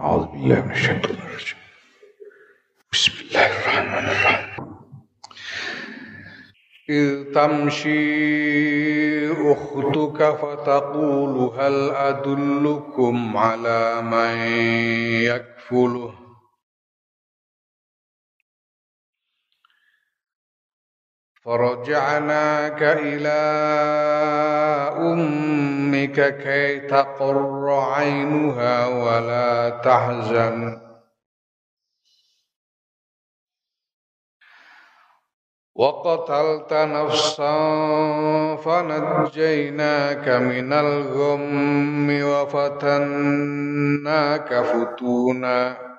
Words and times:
أعوذ 0.00 0.26
بالله 0.26 0.60
من 0.64 0.70
الشيطان 0.70 1.16
الرجيم. 1.16 1.60
بسم 2.92 3.12
الله 3.20 3.46
الرحمن 3.46 4.04
الرحيم. 4.08 4.66
إذ 6.88 7.32
تمشي 7.34 8.00
أختك 9.52 10.20
فتقول 10.40 11.34
هل 11.60 11.90
أدلكم 11.90 13.36
على 13.36 14.02
من 14.02 14.36
يكفله؟ 15.28 16.19
فرجعناك 21.50 22.82
إلى 22.82 23.40
أمك 24.98 26.38
كي 26.42 26.80
تقر 26.80 27.70
عينها 27.70 28.86
ولا 28.86 29.70
تحزن. 29.70 30.80
وقتلت 35.74 36.72
نفسا 36.72 37.56
فنجيناك 38.56 40.28
من 40.28 40.72
الغم 40.72 42.22
وفتناك 42.22 43.34
فتونا. 44.54 45.89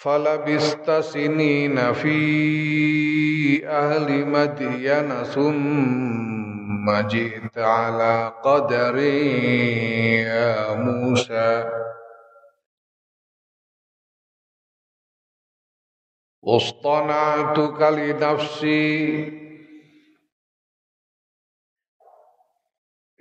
فلبست 0.00 0.90
سنين 0.90 1.92
في 1.92 3.68
أهل 3.68 4.26
مدين 4.26 5.24
ثم 5.24 7.00
جئت 7.08 7.58
على 7.58 8.32
قدر 8.44 8.96
يا 8.96 10.74
موسى. 10.74 11.70
واصطنعتك 16.42 17.80
لنفسي 17.82 19.39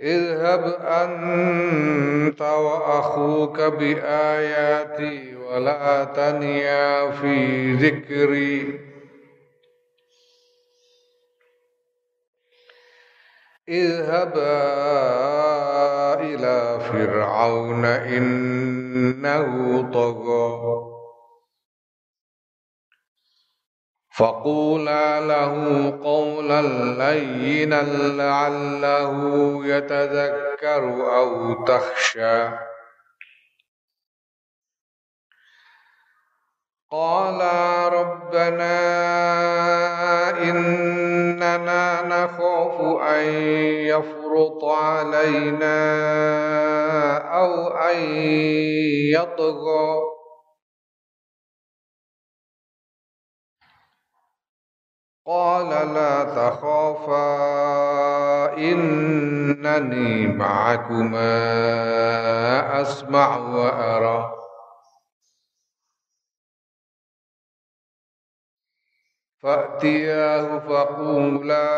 اذهب 0.01 0.63
أنت 0.81 2.41
وأخوك 2.41 3.61
بآياتي 3.61 5.35
ولا 5.35 6.03
تنيا 6.03 7.11
في 7.11 7.73
ذكري. 7.73 8.79
اذهبا 13.69 14.59
إلى 16.21 16.79
فرعون 16.79 17.85
إنه 17.85 19.81
طغى. 19.93 20.88
فقولا 24.19 25.19
له 25.19 25.53
قولا 26.03 26.61
لينا 27.01 27.81
لعله 28.21 29.13
يتذكر 29.65 30.83
أو 31.17 31.63
تخشى. 31.63 32.49
قالا 36.91 37.87
ربنا 37.87 38.79
إننا 40.41 42.01
نخاف 42.01 42.81
أن 43.01 43.23
يفرط 43.87 44.63
علينا 44.63 45.77
أو 47.17 47.67
أن 47.67 47.97
يطغى. 49.13 50.08
قال 55.29 55.69
لا 55.69 56.23
تخافا 56.23 57.27
إنني 58.57 60.27
معكما 60.27 61.21
أسمع 62.81 63.37
وأرى. 63.37 64.31
فأتياه 69.43 70.59
فقولا 70.59 71.69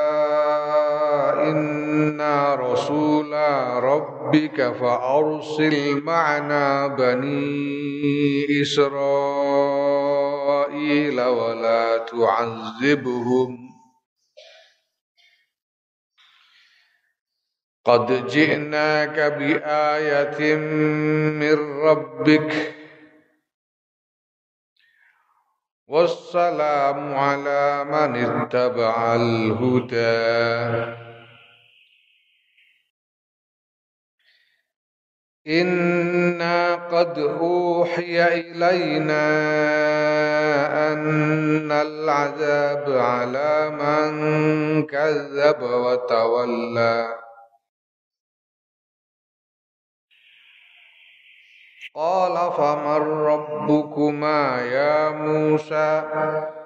إنا 1.52 2.56
رسولا 2.56 3.80
ربك 3.80 4.74
فأرسل 4.74 6.02
معنا 6.04 6.88
بني 6.88 8.62
إسرائيل. 8.62 9.41
ولا 11.20 11.98
تعذبهم. 11.98 13.72
قد 17.86 18.28
جئناك 18.28 19.20
بآية 19.20 20.56
من 21.40 21.82
ربك. 21.82 22.76
والسلام 25.88 27.14
على 27.16 27.84
من 27.84 28.16
اتبع 28.16 29.16
الهدى. 29.16 31.01
إنا 35.48 36.76
قد 36.76 37.20
أوحي 37.20 38.24
إلينا 38.24 39.24
أن 40.94 41.72
العذاب 41.72 42.98
على 42.98 43.70
من 43.70 44.12
كذب 44.86 45.62
وتولى. 45.62 47.18
قال 51.96 52.52
فمن 52.52 53.02
ربكما 53.26 54.62
يا 54.62 55.10
موسى؟ 55.10 56.61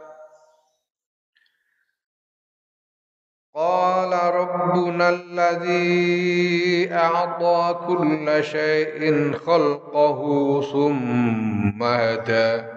قال 3.56 4.36
ربنا 4.36 5.10
الذي 5.10 6.94
أعطى 6.94 7.86
كل 7.88 8.44
شيء 8.44 9.34
خلقه 9.38 10.22
ثم 10.62 11.84
هدى. 11.84 12.76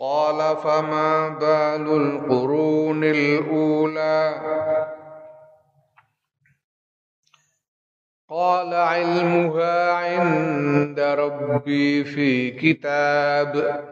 قال 0.00 0.56
فما 0.56 1.28
بال 1.28 1.86
القرون 1.96 3.04
الأولى؟ 3.04 4.40
قال 8.28 8.74
علمها 8.74 9.92
عند 9.92 11.00
ربي 11.00 12.04
في 12.04 12.50
كتاب. 12.50 13.84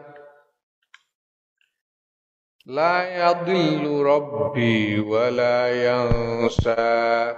لا 2.67 3.29
يضل 3.29 4.03
ربي 4.05 4.99
ولا 4.99 5.85
ينسى. 5.85 7.35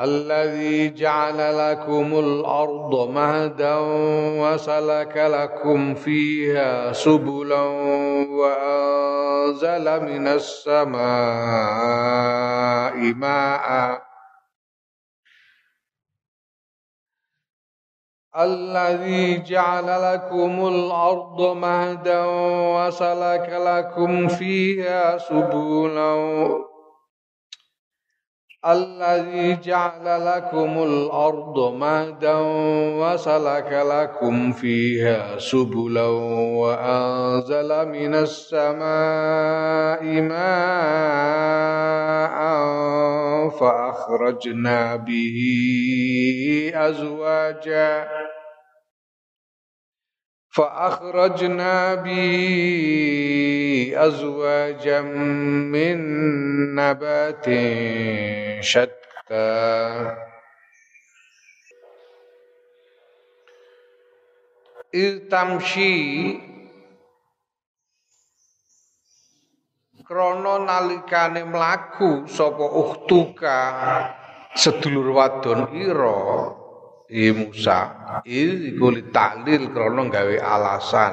الذي 0.00 0.94
جعل 0.94 1.70
لكم 1.70 2.18
الأرض 2.18 3.10
مهدا 3.10 3.76
وسلك 4.40 5.16
لكم 5.16 5.94
فيها 5.94 6.92
سبلا 6.92 7.62
وأنزل 8.30 10.02
من 10.02 10.26
السماء 10.28 10.94
ماءً. 12.96 14.03
الذي 18.38 19.42
جعل 19.42 19.86
لكم 20.14 20.68
الأرض 20.68 21.56
مهدا 21.56 22.24
وسلك 22.76 23.48
لكم 23.66 24.28
فيها 24.28 25.18
سبلا 25.18 26.73
الذي 28.66 29.56
جعل 29.64 30.26
لكم 30.26 30.82
الأرض 30.82 31.74
مهدا 31.74 32.36
وسلك 33.00 33.84
لكم 33.90 34.52
فيها 34.52 35.38
سبلا 35.38 36.06
وأنزل 36.56 37.88
من 37.88 38.14
السماء 38.14 40.04
ماء 40.20 41.54
فأخرجنا 43.48 44.96
به 44.96 45.36
أزواجا 46.74 48.08
فأخرجنا 50.53 51.95
به 51.95 52.33
أزواجا 53.97 55.01
من 55.01 55.97
نبات 56.75 57.45
شتى 58.63 59.49
إذ 64.93 65.29
تمشي 65.29 66.49
krana 70.09 70.59
nalikane 70.65 71.43
mlaku 71.45 72.25
sapa 72.25 72.65
ukhtuka 72.81 73.53
sedulur 74.57 75.13
wadon 75.13 75.69
ira 75.77 76.17
i 77.10 77.32
Musa. 77.32 77.78
Iku 78.24 79.10
taklil 79.12 79.72
krana 79.72 80.02
gawe 80.08 80.36
alasan. 80.40 81.12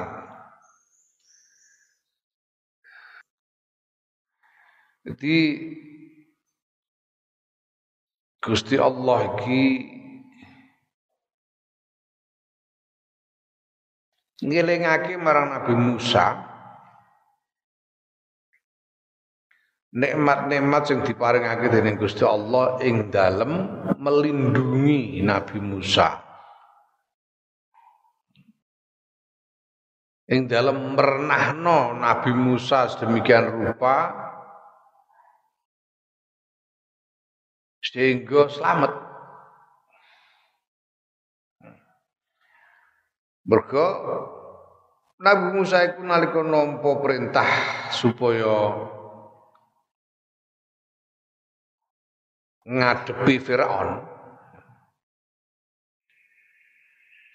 Jadi 5.02 5.36
Gusti 8.42 8.78
Allah 8.78 9.34
iki 9.34 9.62
ngelingake 14.42 15.14
marang 15.18 15.54
Nabi 15.54 15.74
Musa 15.78 16.51
nikmat-nikmat 19.92 20.82
yang 20.88 21.00
diparingake 21.04 21.68
dening 21.68 22.00
Gusti 22.00 22.24
Allah 22.24 22.80
ing 22.80 23.12
dalem 23.12 23.84
melindungi 24.00 25.20
Nabi 25.20 25.60
Musa. 25.60 26.16
Ing 30.32 30.48
dalem 30.48 30.96
merenahno 30.96 31.92
Nabi 31.92 32.32
Musa 32.32 32.88
sedemikian 32.88 33.52
rupa 33.52 34.08
sehingga 37.84 38.48
selamat. 38.48 38.92
Mergo 43.44 43.88
Nabi 45.20 45.46
Musa 45.52 45.84
iku 45.84 46.00
nalika 46.00 46.40
nampa 46.40 46.96
perintah 47.02 47.50
supaya 47.92 48.88
ngadepi 52.66 53.42
Firaun 53.42 54.12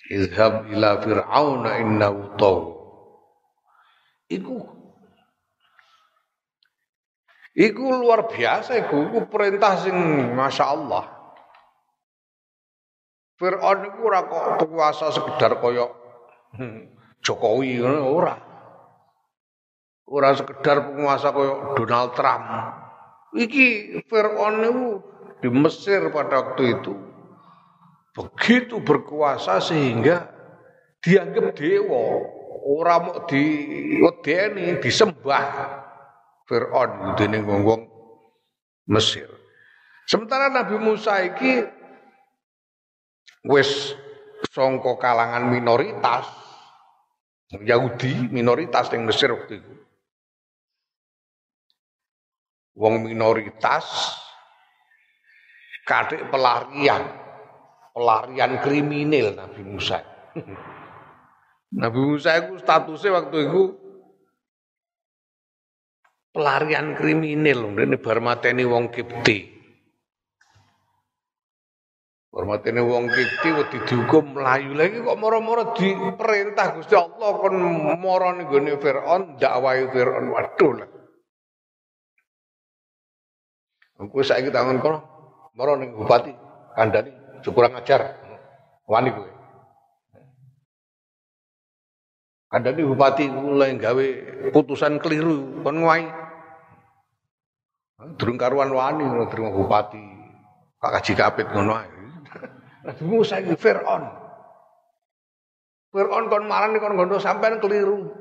Izhab 0.08 0.72
ila 0.72 1.04
Fir'aun 1.04 1.68
innahu 1.68 2.32
taw. 2.40 2.60
Iku 4.32 4.56
Iku 7.58 7.90
luar 7.90 8.30
biasa 8.30 8.78
iku, 8.86 9.10
iku 9.10 9.20
perintah 9.34 9.82
sing 9.82 9.98
Masya 10.38 10.66
Allah. 10.78 11.10
Fir'aun 13.42 13.80
iku 13.90 14.00
ora 14.06 14.22
kok 14.30 14.70
kuasa 14.70 15.10
sekedar 15.10 15.58
koyok 15.58 15.90
Jokowi 17.26 17.82
ngono 17.82 18.14
ora. 18.14 18.36
Ora 20.06 20.38
sekedar 20.38 20.86
penguasa 20.86 21.34
koyok 21.34 21.82
Donald 21.82 22.14
Trump. 22.14 22.46
Iki 23.34 23.68
Fir'aun 24.06 24.62
niku 24.62 25.02
di 25.42 25.48
Mesir 25.54 26.10
pada 26.10 26.42
waktu 26.42 26.82
itu 26.82 26.94
begitu 28.18 28.82
berkuasa 28.82 29.62
sehingga 29.62 30.26
dianggap 31.06 31.54
dewa 31.54 32.26
orang 32.66 33.02
mau 33.08 33.20
di 33.30 33.44
wedeni 34.02 34.82
disembah 34.82 35.46
Fir'aun 36.50 37.14
dening 37.20 37.46
wong 37.46 37.86
Mesir. 38.88 39.28
Sementara 40.08 40.48
Nabi 40.48 40.80
Musa 40.80 41.20
iki 41.20 41.68
wis 43.46 43.94
songko 44.56 44.96
kalangan 44.96 45.52
minoritas 45.52 46.24
Yahudi 47.52 48.32
minoritas 48.32 48.92
yang 48.92 49.08
Mesir 49.08 49.32
waktu 49.32 49.60
itu. 49.60 49.74
Wong 52.80 53.08
minoritas 53.08 54.16
kadek 55.88 56.28
pelarian. 56.28 57.08
Pelarian 57.96 58.62
kriminal 58.62 59.34
Nabi 59.34 59.62
Musa. 59.64 60.04
Nabi 61.82 62.00
Musa 62.04 62.38
itu 62.38 62.62
statusnya 62.62 63.16
waktu 63.16 63.38
itu 63.50 63.64
pelarian 66.36 66.94
kriminal. 66.94 67.74
Ini 67.74 67.98
bar 67.98 68.20
wong 68.22 68.94
kipti 68.94 69.58
bar 72.38 72.46
mateni 72.46 72.78
wong 72.86 73.10
kipti 73.10 73.50
wedi 73.50 73.82
dihukum 73.90 74.38
melayu 74.38 74.78
lagi 74.78 75.02
kok 75.02 75.18
moro-moro 75.18 75.74
diperintah 75.74 76.78
Gusti 76.78 76.94
Allah 76.94 77.34
kon 77.34 77.58
moro 77.98 78.30
ning 78.38 78.78
Firaun 78.78 79.42
dakwahi 79.42 79.90
Firaun. 79.90 80.30
Waduh 80.30 80.72
lah. 80.78 80.90
Aku 83.98 84.22
saiki 84.22 84.54
tangan 84.54 84.78
kono 84.78 85.17
Moro 85.58 85.74
ning 85.74 85.98
bupati 85.98 86.30
kandhani 86.78 87.10
kurang 87.50 87.74
ajar. 87.82 88.14
Wani 88.86 89.10
kowe. 89.10 89.32
Kandhani 92.54 92.82
bupati 92.86 93.26
mulai 93.26 93.74
gawe 93.82 94.08
putusan 94.54 95.02
keliru 95.02 95.66
kon 95.66 95.82
nguai. 95.82 96.06
Durung 98.22 98.38
karuan 98.38 98.70
wani 98.70 99.02
terima 99.34 99.50
bupati. 99.50 99.98
Pak 100.78 101.02
Kaji 101.02 101.14
Kapit 101.18 101.50
ngono 101.50 101.74
ae. 101.74 101.90
Nabi 102.86 103.04
Musa 103.10 103.42
iki 103.42 103.58
Firaun. 103.58 104.06
Firaun 105.90 106.30
kon 106.30 106.46
marani 106.46 106.78
kon 106.78 106.94
gondo 106.94 107.18
sampean 107.18 107.58
keliru. 107.58 108.14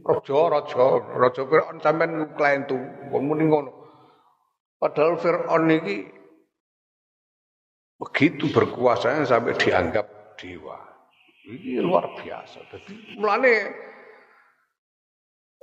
Raja, 0.00 0.38
raja, 0.48 0.84
raja 1.12 1.42
Firaun 1.44 1.76
sampean 1.84 2.32
klentu. 2.40 2.80
Kon 3.12 3.28
muni 3.28 3.44
ngono. 3.52 3.75
Padahal 4.76 5.16
Fir'aun 5.16 5.72
ini 5.72 6.04
begitu 7.96 8.52
berkuasanya 8.52 9.24
sampai 9.24 9.56
dianggap 9.56 10.36
dewa. 10.36 10.76
Ini 11.48 11.80
luar 11.80 12.12
biasa. 12.20 12.60
Jadi 12.68 13.16
mulane 13.16 13.72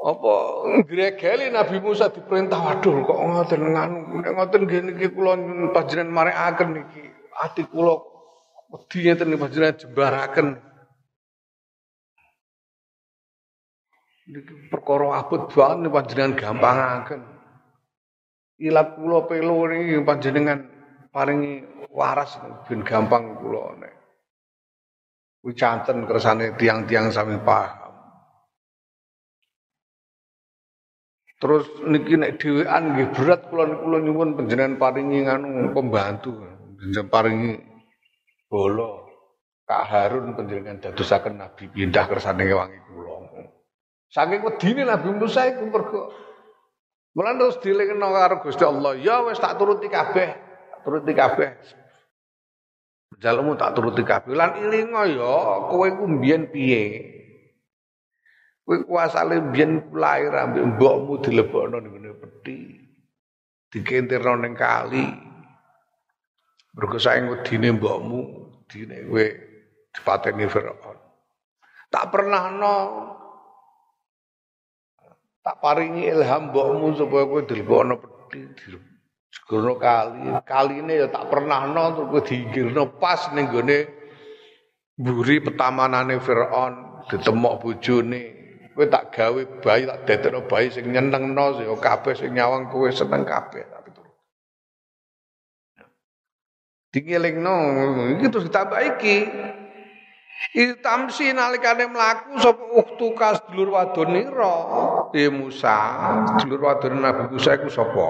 apa 0.04 0.34
gregeli 0.84 1.48
Nabi 1.48 1.80
Musa 1.80 2.12
diperintah 2.12 2.60
waduh 2.60 3.08
kok 3.08 3.20
ngoten 3.24 3.62
nganu 3.72 4.20
ngoten 4.20 4.62
ngene 4.68 4.92
iki 5.00 5.08
kula 5.16 5.40
panjenengan 5.72 6.12
marekaken 6.12 6.70
niki 6.76 7.04
ati 7.40 7.64
kula 7.72 8.04
wedi 8.68 8.98
ngeten 9.08 9.40
panjenengan 9.40 9.80
jembaraken 9.80 10.48
niki 14.28 14.54
perkara 14.68 15.24
abot 15.24 15.48
banget 15.56 15.88
panjenengan 15.88 16.36
gampangaken 16.36 17.22
ilat 18.62 18.98
kula 18.98 19.26
pelo 19.26 19.66
niki 19.70 20.02
panjenengan 20.06 20.60
paringi 21.10 21.64
waras 21.90 22.38
ben 22.70 22.86
gampang 22.86 23.38
kula 23.38 23.78
nek 23.78 23.94
kuwi 25.42 25.54
canten 25.58 26.06
kersane 26.10 26.54
tiang-tiang 26.58 27.10
sami 27.10 27.38
paham 27.42 27.84
Terus 31.44 31.68
niki 31.84 32.16
nek 32.16 32.40
dhewean 32.40 32.96
nggih 32.96 33.12
berat 33.12 33.52
kula 33.52 33.68
kula 33.84 34.00
nyuwun 34.00 34.40
panjenengan 34.40 34.80
paringi 34.80 35.28
nganu 35.28 35.76
pembantu, 35.76 36.40
panjenengan 36.40 37.08
paringi 37.12 37.52
bolo. 38.48 39.04
Kak 39.68 39.84
Harun 39.92 40.40
panjenengan 40.40 40.80
dadosaken 40.80 41.44
nabi 41.44 41.68
pindah 41.68 42.08
kersane 42.08 42.48
wangi 42.48 42.80
kula. 42.88 43.28
Saking 44.08 44.40
wedine 44.40 44.88
Nabi 44.88 45.10
Musa 45.20 45.44
iku 45.50 45.68
mergo 45.68 46.02
Mulan 47.14 47.38
terus 47.38 47.62
dilingno 47.62 48.10
karo 48.10 48.42
Gusti 48.42 48.66
Allah, 48.66 48.98
ya 48.98 49.22
wis 49.22 49.38
tak 49.38 49.62
turuti 49.62 49.86
kabeh, 49.86 50.34
turuti 50.82 51.14
kabeh. 51.14 51.50
Jalmu 53.22 53.54
tak 53.54 53.78
turuti 53.78 54.02
kabeh. 54.02 54.34
Lan 54.34 54.58
ilinga 54.58 55.06
ya 55.06 55.70
kowe 55.70 55.88
ku 55.94 56.10
mbiyen 56.10 56.50
piye? 56.50 56.84
Kowe 58.66 58.82
kuasane 58.82 59.38
mbiyen 59.46 59.94
lahir 59.94 60.34
ambek 60.34 60.66
mbokmu 60.74 61.22
dilebokno 61.22 61.78
ning 61.86 61.94
ngene 61.94 62.12
peti. 62.18 62.58
Dikentirno 63.70 64.34
ning 64.42 64.58
kali. 64.58 65.06
Mergo 66.74 66.98
saking 66.98 67.30
wedine 67.30 67.78
mbokmu, 67.78 68.22
dine 68.66 69.06
kowe 69.06 69.26
dipateni 69.94 70.50
Firaun. 70.50 70.98
Tak 71.94 72.10
pernah 72.10 72.50
no 72.50 72.74
tak 75.44 75.60
paringi 75.60 76.08
ilham 76.08 76.50
mbokmu 76.50 76.96
supaya 76.96 77.28
kowe 77.28 77.42
dilebokno 77.44 78.00
peti 78.00 78.80
segono 79.28 79.76
kali. 79.76 80.32
Kaline 80.48 80.94
ya 81.04 81.08
tak 81.12 81.28
pernah 81.28 81.68
no 81.68 81.84
terus 82.00 82.08
kowe 82.08 82.22
diinggirno 82.24 82.96
pas 82.96 83.28
ning 83.36 83.52
gone 83.52 83.78
mburi 84.96 85.44
petamanane 85.44 86.16
Firaun 86.24 87.04
ditemok 87.12 87.54
bojone. 87.60 88.24
Kowe 88.72 88.88
tak 88.88 89.12
gawe 89.14 89.42
bayi 89.60 89.84
tak 89.84 90.00
dadekno 90.08 90.48
bayi 90.48 90.72
sing 90.72 90.88
nyenengno 90.88 91.60
ya 91.60 91.76
kabeh 91.76 92.16
sing 92.16 92.32
nyawang 92.34 92.72
kowe 92.72 92.88
seneng 92.90 93.28
kabeh 93.28 93.68
tapi 93.70 93.90
turut 93.94 94.16
dingelingno 96.94 97.58
iki 98.18 98.30
terus 98.30 98.50
ditambah 98.50 98.80
iki 98.98 99.18
Itamsi 100.54 101.34
nalikane 101.34 101.88
mlaku 101.88 102.38
sapa 102.38 102.64
uktuka 102.78 103.28
sedulur 103.42 103.74
wadonira 103.74 104.56
ya 105.16 105.32
Musa 105.34 105.78
sedulur 106.36 106.62
wadon 106.68 107.00
Nabi 107.02 107.32
Musa 107.34 107.58
iku 107.58 107.72
sapa? 107.72 108.08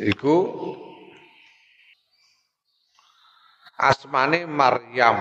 Iku 0.00 0.36
asmane 3.78 4.48
Maryam. 4.48 5.16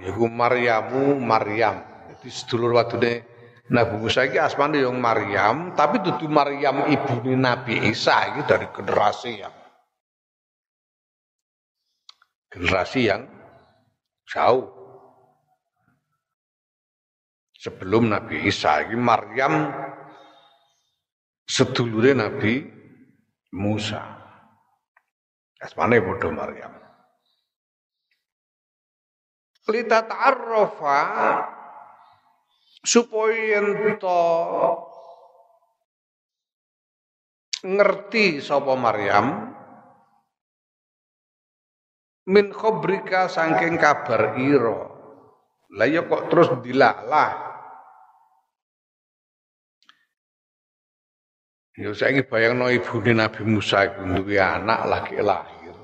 Yaiku 0.00 0.24
Maryamu 0.32 1.20
Maryam. 1.20 1.84
Jadi 2.08 2.28
sedulur 2.32 2.72
wadune 2.72 3.26
Nabi 3.70 4.00
Musa 4.00 4.24
iki 4.24 4.40
asmane 4.40 4.80
yang 4.82 4.96
Maryam 4.96 5.76
tapi 5.76 6.00
dudu 6.00 6.26
Maryam 6.26 6.88
ibune 6.88 7.36
Nabi 7.36 7.84
Isa 7.92 8.32
iki 8.32 8.48
dari 8.48 8.66
generasi 8.72 9.44
yang 9.44 9.59
generasi 12.50 13.06
yang 13.06 13.30
jauh. 14.26 14.66
Sebelum 17.60 18.08
Nabi 18.08 18.48
Isa 18.48 18.88
ini 18.88 18.96
Maryam 18.96 19.68
sedulure 21.44 22.16
Nabi 22.16 22.64
Musa. 23.52 24.00
Asmane 25.60 26.00
padha 26.00 26.28
Maryam? 26.32 26.72
Lita 29.68 30.02
ta'arrafa 30.08 30.98
supaya 32.80 33.60
ento 33.60 34.24
ngerti 37.60 38.40
sapa 38.40 38.72
Maryam 38.72 39.52
min 42.30 42.54
khobrika 42.54 43.26
saking 43.26 43.74
kabar 43.74 44.38
ira. 44.38 44.86
Lah 45.74 45.86
ya 45.86 46.06
kok 46.06 46.30
terus 46.30 46.50
dilalah? 46.62 47.50
Ya 51.78 51.90
saiki 51.94 52.26
bayangno 52.26 52.70
ibune 52.70 53.18
Nabi 53.18 53.42
Musa 53.46 53.86
iku 53.86 54.02
duwe 54.14 54.38
anak 54.38 54.80
lagi 54.86 55.18
lahir. 55.18 55.74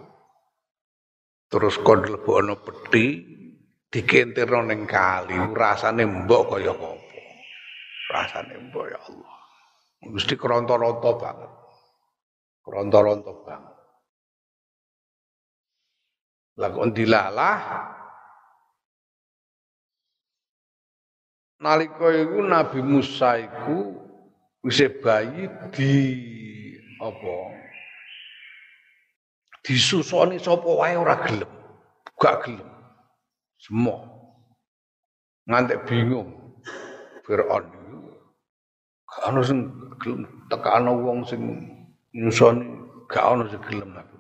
Terus 1.47 1.79
kon 1.83 2.03
lebokno 2.03 2.59
peti 2.63 3.23
dikentirno 3.87 4.67
ning 4.67 4.83
kali 4.85 5.39
rasane 5.55 6.03
mbok 6.03 6.43
kaya 6.59 6.75
apa? 6.75 6.91
Rasane 8.13 8.55
mbok 8.71 8.87
ya 8.91 8.99
Allah. 8.99 9.35
Mesti 10.07 10.35
keronto-ronto 10.35 11.11
banget. 11.17 11.53
Keronto-ronto 12.67 13.33
banget 13.47 13.76
lakon 16.57 16.93
dilalah 16.93 17.61
nalika 21.61 22.09
iku 22.13 22.39
Nabi 22.45 22.81
Musa 22.85 23.41
iku 23.41 23.97
wis 24.65 24.81
bayi 25.01 25.49
di 25.73 25.93
apa 27.01 27.37
disusoni 29.65 30.41
sapa 30.41 30.67
wae 30.67 30.97
ora 30.97 31.21
gelem 31.27 31.51
gak 32.17 32.49
gelem 32.49 32.77
semua. 33.61 33.99
Ngantek 35.47 35.87
bingung. 35.91 36.31
Fir'aun. 37.27 37.67
Gak 39.07 39.23
ada 39.27 39.41
sing 39.43 39.71
gelem 39.99 40.23
tekano 40.47 40.93
wong 41.03 41.27
sing 41.27 41.43
nyusoni 42.15 42.67
gak 43.11 43.27
ana 43.27 43.45
sing 43.51 43.63
gelem 43.67 43.91
Nabi 43.91 44.16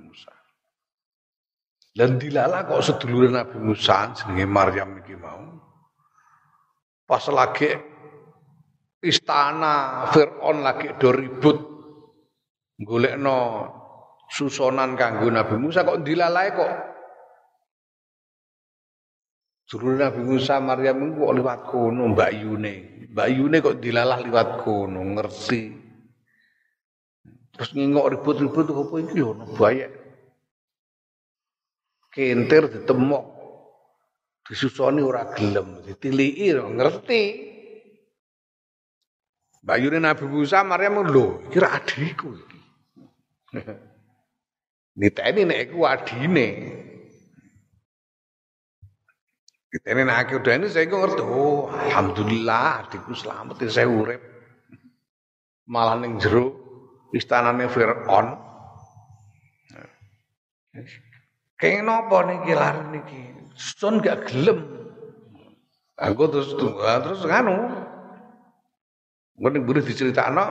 Dan 1.96 2.20
dilala 2.20 2.68
kok 2.68 2.84
sedulur 2.84 3.32
Nabi 3.32 3.56
Musa 3.56 4.12
jenenge 4.12 4.44
Maryam 4.44 5.00
iki 5.00 5.16
mau. 5.16 5.48
Pas 7.08 7.24
lagi 7.32 7.72
istana 9.00 10.04
Fir'aun 10.12 10.60
lagi 10.60 10.92
do 11.00 11.08
ribut 11.08 11.56
golekno 12.76 13.38
susonan 14.28 14.92
kanggo 14.92 15.32
Nabi 15.32 15.56
Musa 15.56 15.88
kok 15.88 16.04
dilalae 16.04 16.50
kok 16.52 16.72
Dulu 19.66 19.98
Nabi 19.98 20.22
Musa 20.22 20.62
Maryam 20.62 21.02
itu 21.02 21.26
kok 21.26 21.34
liwat 21.42 21.60
kono 21.66 22.14
Mbak 22.14 22.30
Yune. 22.38 22.74
Mbak 23.10 23.28
Yune 23.34 23.56
kok 23.58 23.82
dilalah 23.82 24.22
liwat 24.22 24.62
kono, 24.62 25.02
ngerti. 25.02 25.74
Terus 27.50 27.74
ngingok 27.74 28.14
ribut-ribut 28.14 28.70
apa 28.70 28.94
iki 29.02 29.18
lho 29.18 29.34
bayek. 29.58 30.05
Kentir 32.16 32.72
ditemok. 32.72 33.36
Disusoni 34.48 35.04
ora 35.04 35.28
gelem, 35.36 35.84
ditiliki 35.84 36.48
ngerti. 36.56 37.24
Mbak 39.60 39.76
Yune 39.82 39.98
Nabi 39.98 40.24
Musa 40.30 40.62
Maryam 40.64 41.02
lho, 41.02 41.50
kira 41.50 41.76
adikku 41.76 42.30
iki. 42.38 42.58
Niteni 45.02 45.42
nek 45.44 45.60
iku 45.68 45.84
adine. 45.84 46.48
Ini 49.76 50.02
nak 50.08 50.32
udah 50.32 50.54
ini 50.56 50.72
saya 50.72 50.88
ngerti, 50.88 51.20
oh 51.20 51.68
alhamdulillah 51.68 52.86
adikku 52.86 53.12
selamat 53.12 53.60
ya 53.60 53.68
saya 53.68 53.90
urip. 53.92 54.22
Malah 55.68 56.00
ning 56.00 56.16
jero 56.22 56.54
istanane 57.12 57.68
Firaun. 57.68 58.38
Kayak 61.56 61.88
nopo 61.88 62.16
niki 62.24 62.52
lar 62.52 62.76
niki? 62.92 63.20
Sun 63.56 64.04
gak 64.04 64.28
gelem. 64.28 64.60
Aku 65.96 66.28
terus 66.28 66.52
tunggu, 66.60 66.84
terus 66.84 67.24
nganu. 67.24 67.56
Engko 69.36 69.48
ning 69.52 69.62
buri 69.64 69.80
diceritakno 69.80 70.44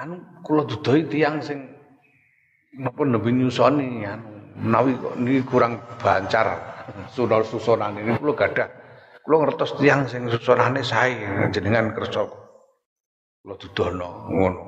anu 0.00 0.14
kula 0.40 0.64
dudoi 0.64 1.04
tiang 1.10 1.44
sing 1.44 1.68
napa 2.78 3.04
nembe 3.04 3.28
nyusoni 3.34 4.06
anu 4.06 4.30
menawi 4.62 4.96
kok 4.96 5.14
niki 5.20 5.42
kurang 5.44 5.76
bancar 6.00 6.56
sunol 7.12 7.44
susunan 7.44 8.00
ini 8.00 8.16
kula 8.16 8.32
gadah 8.32 8.68
kula 9.26 9.44
ngertos 9.44 9.76
tiang 9.76 10.08
sing 10.08 10.30
susunane 10.32 10.80
sae 10.80 11.18
jenengan 11.52 11.92
kersa 11.92 12.30
kula 12.30 13.54
dudono 13.60 14.30
ngono 14.32 14.64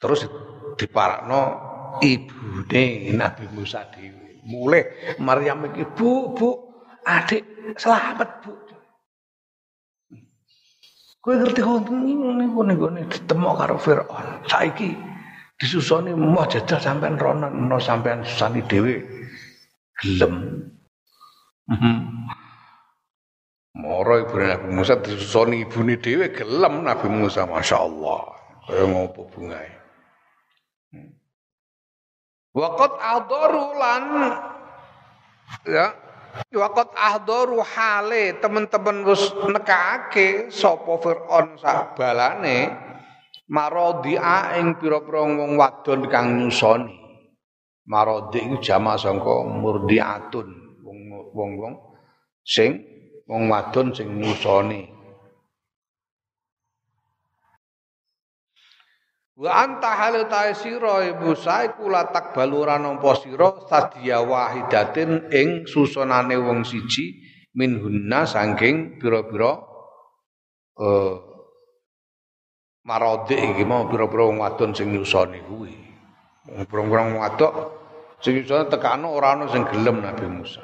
terus 0.00 0.24
diparakno 0.80 1.40
ibune 1.98 2.84
Nabi 3.18 3.44
Musa 3.54 3.84
dhewe 3.90 4.40
mulai 4.46 4.82
Maryam 5.18 5.66
iki 5.68 5.84
bu 5.96 6.32
bu 6.36 6.48
adik 7.04 7.42
selamat 7.76 8.30
bu 8.46 8.60
Kowe 11.20 11.36
ngerti 11.36 11.60
ngene 11.60 12.48
ngene 12.48 12.72
ngene 12.80 13.00
ditemok 13.12 13.52
karo 13.60 13.76
Firaun. 13.76 14.40
Saiki 14.48 14.88
disusoni 15.60 16.16
mau 16.16 16.48
jajal 16.48 16.80
sampean 16.80 17.20
rono 17.20 17.52
no 17.52 17.76
sampean 17.76 18.24
susani 18.24 18.64
dhewe 18.64 19.04
gelem. 20.00 20.34
Mhm. 21.68 21.92
Moro 23.84 24.16
ibu 24.16 24.32
Nabi 24.40 24.68
Musa 24.72 24.96
disusoni 24.96 25.60
ibune 25.68 26.00
dhewe 26.00 26.32
gelem 26.32 26.88
Nabi 26.88 27.12
Musa 27.12 27.44
Masya 27.44 27.76
Allah. 27.84 28.24
Kaya 28.64 28.88
ngopo 28.88 29.28
bungae. 29.28 29.79
Waqat 32.50 32.92
ahdaru 32.98 33.66
lan 33.78 34.04
ya 35.70 35.94
Waqat 36.50 36.94
ahdaru 36.94 37.62
hale 37.62 38.38
teman-teman 38.38 39.02
wis 39.06 39.34
nekake 39.50 40.50
sapa 40.50 40.98
Firaun 41.02 41.58
sak 41.58 41.98
balane 41.98 42.70
marodia 43.50 44.54
ing 44.58 44.78
pira-pira 44.78 45.26
wong 45.26 45.58
wadon 45.58 46.06
kang 46.06 46.38
nyusoni. 46.38 46.94
Marodi 47.90 48.38
iku 48.46 48.62
jama 48.62 48.94
sangka 48.94 49.42
murdiatun 49.42 50.46
wong-wong 51.34 51.74
sing 52.46 52.78
wong 53.26 53.50
wadon 53.50 53.90
sing 53.90 54.14
nyusoni. 54.14 54.86
Wa 59.40 59.64
anta 59.64 59.96
halu 59.96 60.28
ta 60.28 60.52
sira 60.52 61.00
ibu 61.00 61.32
sae 61.32 61.72
kula 61.72 62.12
tak 62.12 62.36
balura 62.36 62.76
nampa 62.76 63.16
sira 63.16 63.56
sadya 63.64 64.20
wahidatin 64.20 65.32
ing 65.32 65.64
susunane 65.64 66.36
wong 66.36 66.60
siji 66.60 67.16
min 67.56 67.80
hunna 67.80 68.28
saking 68.28 69.00
pira-pira 69.00 69.56
eh 70.76 71.16
marode 72.84 73.32
iki 73.32 73.64
mau 73.64 73.88
pira-pira 73.88 74.28
wong 74.28 74.44
wadon 74.44 74.76
sing 74.76 74.92
nyusoni 74.92 75.40
kuwi. 75.48 75.72
Wong 76.68 76.86
wong 76.92 77.16
wadok 77.16 77.80
Sing 78.20 78.36
iso 78.36 78.68
tekano 78.68 79.16
ora 79.16 79.32
ana 79.32 79.48
sing 79.48 79.64
gelem 79.64 80.04
Nabi 80.04 80.28
Musa. 80.28 80.60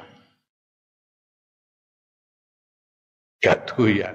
Gak 3.41 3.73
doyan. 3.73 4.13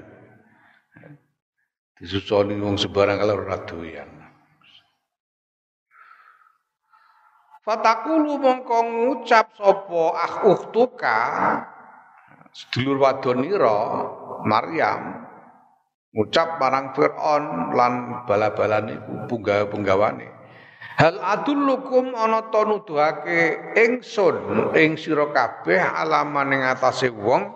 Disusoni 1.99 2.55
wong 2.63 2.79
sebarang 2.79 3.19
kalau 3.19 3.43
ora 3.43 3.59
doyan. 3.67 4.22
Fatakulu 7.63 8.43
mongko 8.43 8.79
ngucap 8.91 9.55
sapa 9.55 10.03
ah 10.19 10.35
ukhtuka 10.51 11.19
sedulur 12.51 12.99
wadonira 12.99 13.79
Maryam 14.43 15.23
ngucap 16.11 16.59
marang 16.59 16.91
Firaun 16.91 17.71
lan 17.71 18.27
bala-balan 18.27 18.99
iku 18.99 19.31
punggawa-punggawane 19.31 20.27
Hal 20.99 21.23
adullukum 21.23 22.19
ana 22.19 22.51
ta 22.51 22.67
nuduhake 22.67 23.75
ingsun 23.79 24.75
ing 24.75 24.99
sira 24.99 25.31
kabeh 25.31 25.79
alaman 25.79 26.51
ing 26.51 26.63
atase 26.67 27.15
wong 27.15 27.47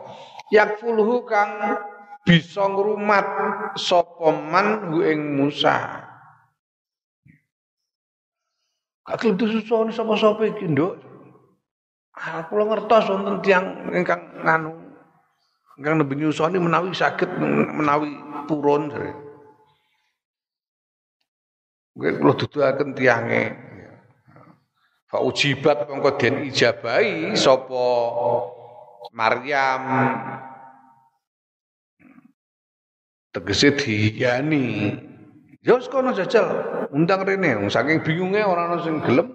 yakfulhu 0.55 1.27
kang 1.27 1.83
bisa 2.23 2.63
ngrumat 2.63 3.27
sapa 3.75 4.31
man 4.31 4.95
ing 5.03 5.35
Musa. 5.35 6.06
Gak 9.07 9.23
gelem 9.23 9.39
disusoni 9.39 9.95
sapa-sapa 9.95 10.43
iki, 10.51 10.67
Nduk. 10.67 10.99
Ah, 12.17 12.43
kula 12.49 12.65
ngertos 12.67 13.13
wonten 13.13 13.45
tiyang 13.45 13.93
ingkang 13.93 14.41
nganu 14.41 14.73
ingkang 15.77 15.95
nembe 16.01 16.17
nyusoni 16.17 16.57
menawi 16.57 16.97
saged 16.97 17.29
menawi 17.77 18.17
purun 18.49 18.89
jare. 18.89 19.13
Nggih 21.93 22.13
kula 22.17 22.33
duduhaken 22.41 22.91
tiyange. 22.97 23.43
Fa 25.07 25.23
ujibat 25.23 25.87
mongko 25.87 26.19
den 26.19 26.49
ijabahi 26.51 27.37
sapa 27.39 27.85
Maryam 29.15 29.83
tegese 33.31 33.77
diyani 33.77 34.97
ya 35.67 35.75
wis 35.75 35.91
kono 35.91 36.15
jajal 36.15 36.47
undang 36.95 37.27
rene. 37.27 37.59
Saking 37.67 38.07
bingunge 38.07 38.47
ora 38.47 38.71
ana 38.71 38.79
sing 38.87 39.03
gelem 39.03 39.35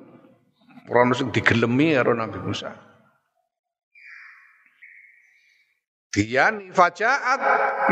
ora 0.87 1.03
ana 1.03 1.13
sing 1.13 1.27
digelemi 1.35 1.91
karo 1.91 2.15
Nabi 2.15 2.39
Musa. 2.39 2.71
Diyani 6.11 6.71
fajaat 6.75 7.39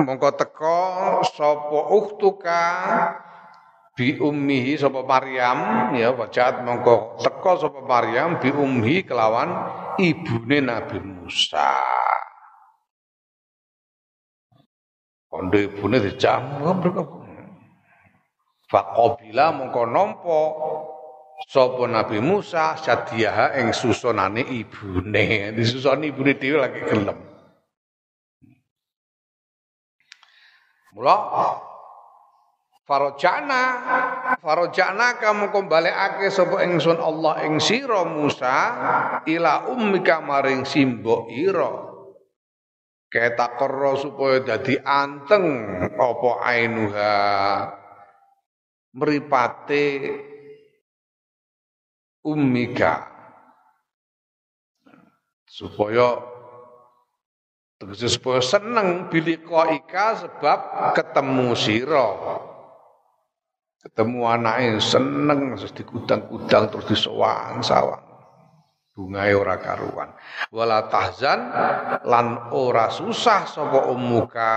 mongko 0.03 0.36
teko 0.39 0.79
sapa 1.24 1.79
ukhtuka 1.91 2.62
bi 3.96 4.15
ummihi 4.15 4.79
sapa 4.79 5.03
Maryam. 5.03 5.91
Ya 5.96 6.15
fajaat 6.15 6.63
mongko 6.63 7.19
teko 7.19 7.51
sapa 7.60 7.79
Maryam 7.84 8.39
bi 8.39 8.55
ummi 8.55 9.03
kelawan 9.03 9.51
ibune 10.00 10.63
Nabi 10.63 11.00
Musa. 11.03 11.79
Kondo 15.27 15.55
ibune 15.60 16.03
dijamu 16.03 16.75
Faqabila 18.69 19.49
mongko 19.49 19.83
nampa 19.89 20.39
sapa 21.49 21.89
Nabi 21.89 22.21
Musa 22.21 22.77
sadiyaha 22.77 23.57
ing 23.57 23.73
susunane 23.73 24.45
ibune. 24.45 25.49
Disusoni 25.57 26.13
ibune 26.13 26.38
dhewe 26.38 26.57
lagi 26.61 26.81
gelem. 26.85 27.17
Mula 30.93 31.17
Farojana 32.85 33.61
Farojana 34.41 35.17
kamu 35.17 35.49
kembali 35.53 35.89
ake 35.89 36.29
sapa 36.29 36.61
ingsun 36.65 37.01
Allah 37.01 37.45
ing 37.45 37.57
sira 37.57 38.05
Musa 38.05 38.57
ila 39.25 39.69
ummika 39.69 40.21
maring 40.21 40.65
simbo 40.65 41.29
ira 41.29 41.89
ketakorro 43.09 43.97
supaya 43.97 44.41
dadi 44.41 44.77
anteng 44.81 45.45
apa 45.97 46.31
ainuha 46.45 47.13
mripate 48.93 49.86
ummika 52.25 53.05
supaya 55.50 56.20
tegese 57.79 58.20
supaya 58.20 58.42
seneng 58.44 59.07
bilika 59.07 59.72
ika 59.72 60.07
sebab 60.27 60.59
ketemu 60.94 61.48
sira. 61.55 62.09
Ketemu 63.79 64.27
anaknya 64.27 64.75
seneng 64.83 65.55
terus 65.55 65.72
dikudang-kudang 65.72 66.68
terus 66.68 66.83
disowang 66.92 67.63
sawang 67.63 68.09
bungae 69.00 69.31
ora 69.31 69.55
karuan. 69.55 70.11
Wala 70.51 70.92
tahzan 70.92 71.48
lan 72.03 72.51
ora 72.51 72.92
susah 72.92 73.48
sapa 73.48 73.87
umuka 73.87 74.51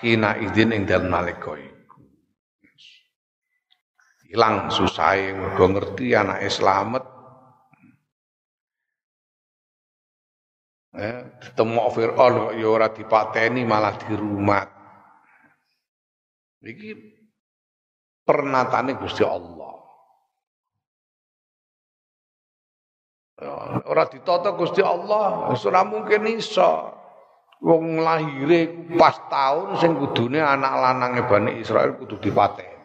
hina 0.00 0.40
idin 0.40 0.72
ing 0.72 0.88
dalem 0.88 1.12
nalika 1.12 1.52
ilang 4.32 4.70
susahe 4.72 5.34
mergo 5.34 5.66
ngerti 5.70 6.16
anake 6.16 6.48
slamet 6.50 7.04
eh 10.96 11.16
ketemu 11.44 11.80
Fir'aun 11.92 12.34
kok 12.48 12.54
ya 12.56 12.68
ora 12.72 12.88
dipateni 12.88 13.62
malah 13.68 13.94
dirumat 14.00 14.68
iki 16.66 17.16
pernatane 18.26 18.98
Gusti 18.98 19.22
Allah. 19.22 19.74
Ya, 23.38 23.52
ora 23.86 24.04
ditata 24.10 24.50
Gusti 24.58 24.82
Allah, 24.82 25.54
ora 25.54 25.82
mungkin 25.86 26.26
iso. 26.26 26.92
Wong 27.56 28.04
lahire 28.04 28.68
pas 29.00 29.16
tahun 29.32 29.80
sing 29.80 29.96
kudune 29.96 30.44
anak 30.44 30.76
lanange 30.76 31.24
Bani 31.24 31.56
Israel 31.56 31.96
kudu 31.96 32.20
dipateni. 32.20 32.75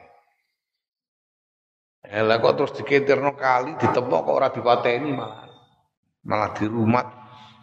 Ya 2.12 2.28
lah 2.28 2.44
kok 2.44 2.60
terus 2.60 2.76
diketirno 2.76 3.40
kali 3.40 3.80
ditepok 3.80 4.28
kok 4.28 4.36
ora 4.36 4.52
dipateni 4.52 5.16
malah. 5.16 5.48
Malah 6.28 6.52
dirumat 6.60 7.08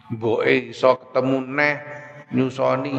mboke 0.08 0.72
iso 0.72 0.96
ketemu 0.96 1.38
neh 1.52 1.76
nyusoni 2.32 2.96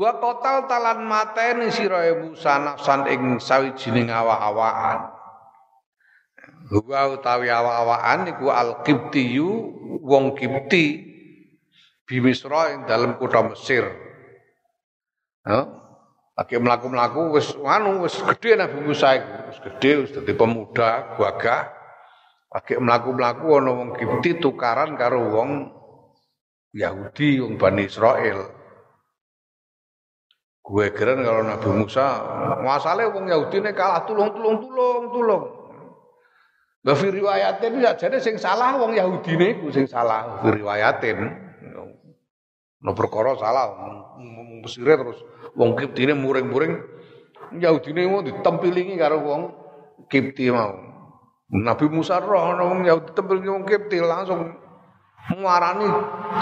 Wa 0.00 0.16
total 0.16 0.64
talan 0.64 1.04
mateni 1.04 1.68
sira 1.68 2.08
Musa 2.16 2.56
nafsan 2.56 3.04
ing 3.10 3.36
sawijining 3.36 4.08
awak-awakan. 4.08 5.12
Wa 6.72 7.02
utawi 7.12 7.52
awak-awakan 7.52 8.32
iku 8.32 8.48
al-Qibtiyu 8.48 9.50
wong 10.00 10.38
Qibti 10.40 10.86
bi 12.08 12.16
Misra 12.16 12.72
ing 12.72 12.88
dalem 12.88 13.20
kutha 13.20 13.44
Mesir. 13.44 13.84
Ya. 15.44 15.79
Lagi 16.40 16.56
mlaku-mlaku 16.56 17.36
wis 17.36 17.52
anu 17.68 18.00
wis 18.00 18.16
gedhe 18.16 18.56
Nabi 18.56 18.80
Musa 18.80 19.12
iku, 19.12 19.52
wis 19.52 19.58
gedhe 19.60 19.90
wis 20.00 20.10
dadi 20.16 20.32
pemuda 20.32 21.12
gagah. 21.20 21.68
Lagi 22.48 22.80
mlaku-mlaku 22.80 23.60
ana 23.60 23.70
wong 23.76 23.88
Qibti 23.92 24.40
tukaran 24.40 24.96
karo 24.96 25.20
wong 25.36 25.68
Yahudi 26.72 27.44
wong 27.44 27.60
Bani 27.60 27.84
Israel. 27.84 28.56
Gue 30.64 30.88
keren 30.96 31.20
kalau 31.28 31.44
Nabi 31.44 31.68
Musa, 31.76 32.08
masalahnya 32.64 33.12
wong 33.12 33.28
Yahudi 33.28 33.60
ini 33.60 33.76
kalah 33.76 34.08
tulung 34.08 34.32
tulung 34.32 34.64
tulung 34.64 35.04
tulung. 35.12 35.44
Lah 36.88 36.96
riwayatin 36.96 37.84
ya 37.84 37.92
jadi 37.92 38.16
sing 38.16 38.40
salah 38.40 38.80
wong 38.80 38.96
Yahudi 38.96 39.36
ini 39.36 39.48
sing 39.68 39.84
salah 39.84 40.40
riwayatin. 40.40 41.52
No 42.80 42.96
perkara 42.96 43.36
salah 43.36 43.76
Mesire 44.64 44.96
terus 44.96 45.20
wong 45.52 45.76
Kipti 45.76 46.08
ini 46.08 46.16
muring-muring 46.16 46.80
Yahudi 47.60 47.92
ini 47.92 48.08
mau 48.08 48.24
ditempilingi 48.24 48.94
karo 48.96 49.20
wong 49.20 49.42
Kipti 50.08 50.48
mau. 50.48 50.72
Nabi 51.50 51.86
Musa 51.92 52.22
roh 52.22 52.56
wong 52.56 52.88
Yahudi 52.88 53.10
tempilingi 53.12 53.50
wong 53.52 53.64
Kipti 53.68 54.00
langsung 54.00 54.56
Muarani 55.30 55.86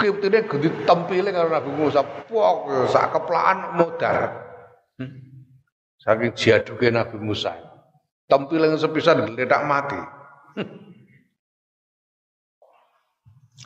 kiptine 0.01 0.47
gedhi 0.49 0.69
tempile 0.87 1.29
karo 1.29 1.51
Nabi 1.51 1.71
Musa. 1.75 2.01
Pok 2.01 2.89
sak 2.89 3.13
keplaan 3.13 3.77
modar. 3.77 4.33
Hmm. 4.97 5.45
Saking 6.01 6.33
jaduke 6.33 6.87
Nabi 6.89 7.19
Musa. 7.21 7.53
Tempile 8.25 8.71
sepisan 8.79 9.29
geledak 9.29 9.61
mati. 9.67 9.99
Hmm. 10.57 10.69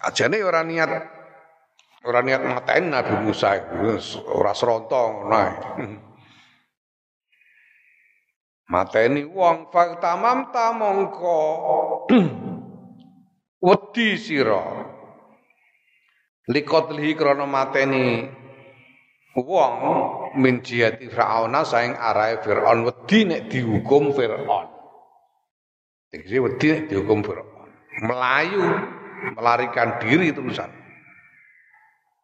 Ajane 0.03 0.41
ora 0.43 0.65
niat 0.65 0.91
ora 2.03 2.19
niat 2.21 2.43
mateni 2.43 2.87
Nabi 2.91 3.13
Musa 3.23 3.55
ora 4.27 4.51
serontong. 4.51 5.13
Hmm. 5.27 5.97
Mateni 8.67 9.27
wong 9.27 9.69
faktamam 9.69 10.49
ta 10.51 10.71
mongko 10.73 11.39
wedi 13.65 14.17
sira 14.17 14.63
liqatlihi 16.51 17.11
krana 17.15 17.45
mateni 17.47 18.27
wong 19.35 19.75
min 20.39 20.63
jihati 20.63 21.07
Fir'auna 21.07 21.63
saing 21.63 21.93
arahe 21.95 22.41
Fir'aun 22.41 22.87
wedi 22.87 23.19
nek 23.29 23.51
dihukum 23.51 24.15
Fir'aun 24.15 24.73
Tegese 26.13 26.37
wedi 26.37 26.69
dihukum 26.93 27.25
Firaun. 27.25 27.73
Melayu, 28.05 28.61
melarikan 29.33 29.97
diri 29.97 30.29
terusan. 30.29 30.69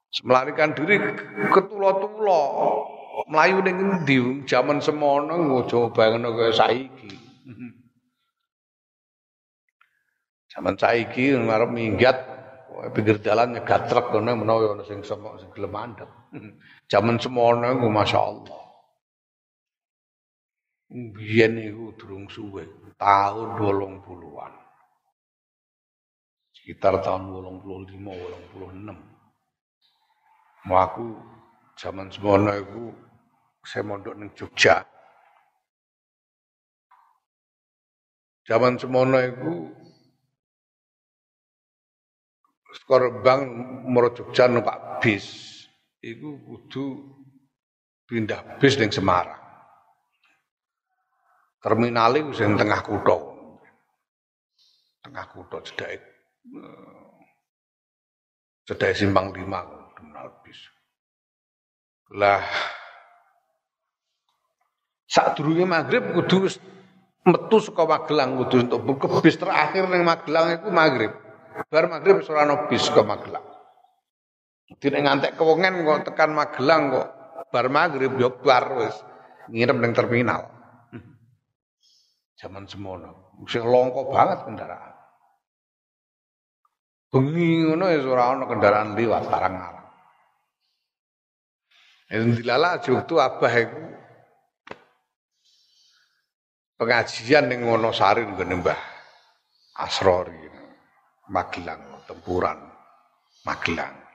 Melarikan 0.09 0.73
diri 0.73 0.97
ketulo-tulo. 1.53 2.41
Melayu 3.29 3.61
ning 3.61 3.77
endi? 3.77 4.17
Zaman 4.49 4.81
semono 4.81 5.37
ngojo 5.37 5.93
bangno 5.93 6.33
kaya 6.33 6.49
saiki. 6.55 7.13
Zaman 10.49 10.73
saiki 10.81 11.37
ngarep 11.37 11.69
minggat 11.69 12.17
pinggir 12.95 13.21
dalan 13.21 13.53
nyegat 13.53 13.91
truk 13.91 14.09
kono 14.09 14.33
menawa 14.33 14.73
ana 14.73 14.83
sing 14.87 15.05
semok 15.05 15.37
sing 15.37 15.49
gelem 15.53 15.69
mandek. 15.69 16.09
Zaman 16.89 17.21
semono 17.21 17.69
ku 17.77 17.87
masyaallah. 17.91 18.61
Biyen 20.89 21.61
iku 21.61 21.93
durung 22.01 22.25
suwe, 22.33 22.65
tahun 22.97 23.61
80-an. 23.61 24.53
Sekitar 26.49 26.97
tahun 27.05 27.29
85, 27.29 27.93
86. 28.57 29.08
Mau 30.67 30.75
aku 30.75 31.15
zaman 31.79 32.11
semono 32.11 32.51
aku 32.51 32.91
saya 33.63 33.87
mondok 33.87 34.15
neng 34.19 34.29
Jogja. 34.35 34.83
Zaman 38.43 38.75
semono 38.75 39.15
aku 39.15 39.53
skor 42.75 43.23
bank 43.23 43.47
moro 43.87 44.11
Jogja 44.11 44.51
numpak 44.51 44.99
bis 44.99 45.47
iku 46.03 46.35
kudu 46.43 47.07
pindah 48.03 48.59
bis 48.59 48.75
neng 48.75 48.91
Semarang. 48.91 49.39
Terminal 51.59 52.15
itu 52.15 52.31
sing 52.35 52.55
tengah 52.55 52.83
kutha. 52.83 53.19
Tengah 55.03 55.25
kutha 55.31 55.59
cedhake 55.63 56.03
eh, 56.55 57.19
cedhake 58.67 58.95
simpang 58.95 59.31
5. 59.35 59.78
Alpis 60.19 60.59
Lah 62.13 62.43
saat 65.09 65.33
durunge 65.33 65.65
maghrib 65.65 66.13
kudu 66.13 66.45
metu 67.25 67.57
suka 67.57 67.81
Magelang 67.89 68.37
kudu 68.45 68.69
untuk 68.69 68.79
buka 68.85 69.09
bis 69.25 69.41
terakhir 69.41 69.89
yang 69.89 70.05
Magelang 70.05 70.61
itu 70.61 70.69
maghrib. 70.69 71.11
Bar 71.67 71.89
maghrib 71.89 72.21
ora 72.29 72.45
ono 72.45 72.69
ke 72.69 73.01
Magelang. 73.01 73.45
tidak 74.77 75.01
ngantek 75.01 75.33
kewongan 75.33 75.81
kok 75.81 76.13
tekan 76.13 76.37
Magelang 76.37 76.93
kok 76.93 77.07
bar 77.49 77.67
maghrib 77.73 78.13
yo 78.21 78.37
bar 78.37 78.69
wis 78.77 78.95
nginep 79.49 79.77
neng 79.81 79.93
terminal. 79.97 80.45
Zaman 82.37 82.69
semono, 82.69 83.35
sing 83.51 83.65
longko 83.65 84.13
banget 84.13 84.47
kendaraan. 84.47 84.93
Bengi 87.09 87.67
ngono 87.67 87.89
ya 87.91 87.99
kendaraan 88.47 88.95
liwat 88.95 89.25
barang. 89.27 89.78
Yang 92.09 92.41
dilala 92.41 92.81
waktu 92.81 93.15
abah 93.21 93.53
iku 93.53 93.81
pengajian 96.81 97.53
ning 97.53 97.69
Wonosari 97.69 98.25
nggone 98.25 98.65
Mbah 98.65 98.81
Asrori 99.77 100.49
Magelang 101.29 102.01
tempuran 102.09 102.57
Magelang 103.45 104.09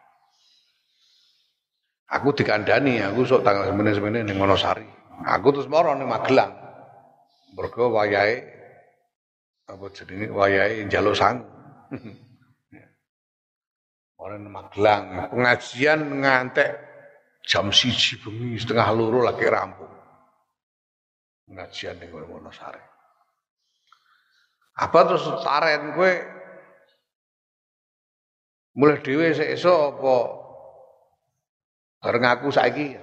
Aku 2.15 2.31
dikandani, 2.31 3.03
aku 3.03 3.27
sok 3.27 3.43
tanggal 3.43 3.75
semene-semene 3.75 4.23
ning 4.23 4.39
Wonosari. 4.39 4.87
Aku 5.25 5.51
terus 5.51 5.67
moro 5.67 5.91
ning 5.99 6.07
Magelang. 6.07 6.53
Mergo 7.59 7.91
wayahe 7.91 8.39
apa 9.67 9.85
jenenge 9.91 10.31
wayahe 10.31 10.87
njaluk 10.87 11.19
sang. 11.19 11.43
Orang 14.23 14.47
Magelang 14.47 15.33
pengajian 15.33 16.23
ngantek 16.23 16.71
jam 17.45 17.69
siji 17.71 18.19
bengi 18.21 18.57
setengah 18.57 18.89
loro 18.97 19.21
lagi 19.25 19.45
rampung. 19.47 19.93
Pengajian 21.45 22.01
ning 22.01 22.09
Wonosari. 22.11 22.81
Apa 24.81 24.99
terus 25.07 25.29
taren 25.45 25.95
kowe 25.95 26.13
mulai 28.75 28.99
dhewe 29.05 29.31
esuk 29.31 30.03
apa 30.03 30.15
bareng 32.03 32.25
aku 32.27 32.49
saiki 32.51 32.99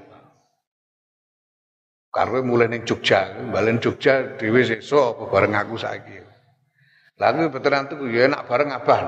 karena 2.12 2.44
mulai 2.44 2.68
ning 2.68 2.84
Jogja, 2.84 3.40
balen 3.56 3.80
Jogja 3.80 4.36
dhewe 4.36 4.68
sesuk 4.68 5.16
apa 5.16 5.24
bareng 5.32 5.56
aku 5.56 5.80
saiki. 5.80 6.20
Lah 7.16 7.32
aku 7.32 7.56
veteran 7.56 7.88
tuh 7.88 8.04
ya 8.12 8.28
enak 8.28 8.44
bareng 8.52 8.76
abah. 8.76 9.02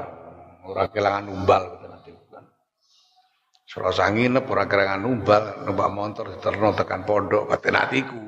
Ora 0.63 0.87
kelangan 0.87 1.27
umbal. 1.27 1.82
Selasa 3.73 4.05
nginep 4.13 4.45
ora 4.45 4.69
kelangan 4.69 5.01
umbal, 5.01 5.65
numpak 5.65 5.89
motor 5.89 6.29
diterno 6.29 6.77
tekan 6.77 7.09
pondok 7.09 7.49
batin 7.49 7.73
atiku. 7.73 8.21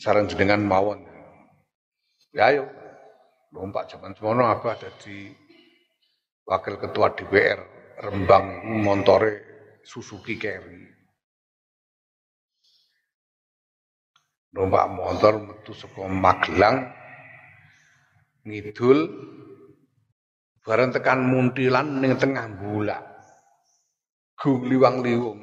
Saran 0.00 0.32
jenengan 0.32 0.64
mawon. 0.64 1.04
Ya 2.32 2.48
ayo. 2.48 2.64
Lompat 3.52 3.92
zaman 3.92 4.16
semono 4.16 4.48
abah 4.48 4.80
dadi 4.80 5.32
wakil 6.44 6.76
ketua 6.76 7.16
DPR 7.16 7.60
Rembang 8.00 8.60
montore 8.84 9.32
Suzuki 9.84 10.36
Carry. 10.36 10.88
numpak 14.58 14.90
motor 14.90 15.38
metu 15.38 15.70
saka 15.76 16.08
Magelang 16.08 16.88
ngidul 18.48 19.06
bareng 20.64 20.90
tekan 20.90 21.20
Muntilan 21.28 22.00
ning 22.00 22.16
tengah 22.16 22.48
bulak 22.58 23.17
gung 24.38 24.70
liwang 24.70 25.02
liwung 25.02 25.40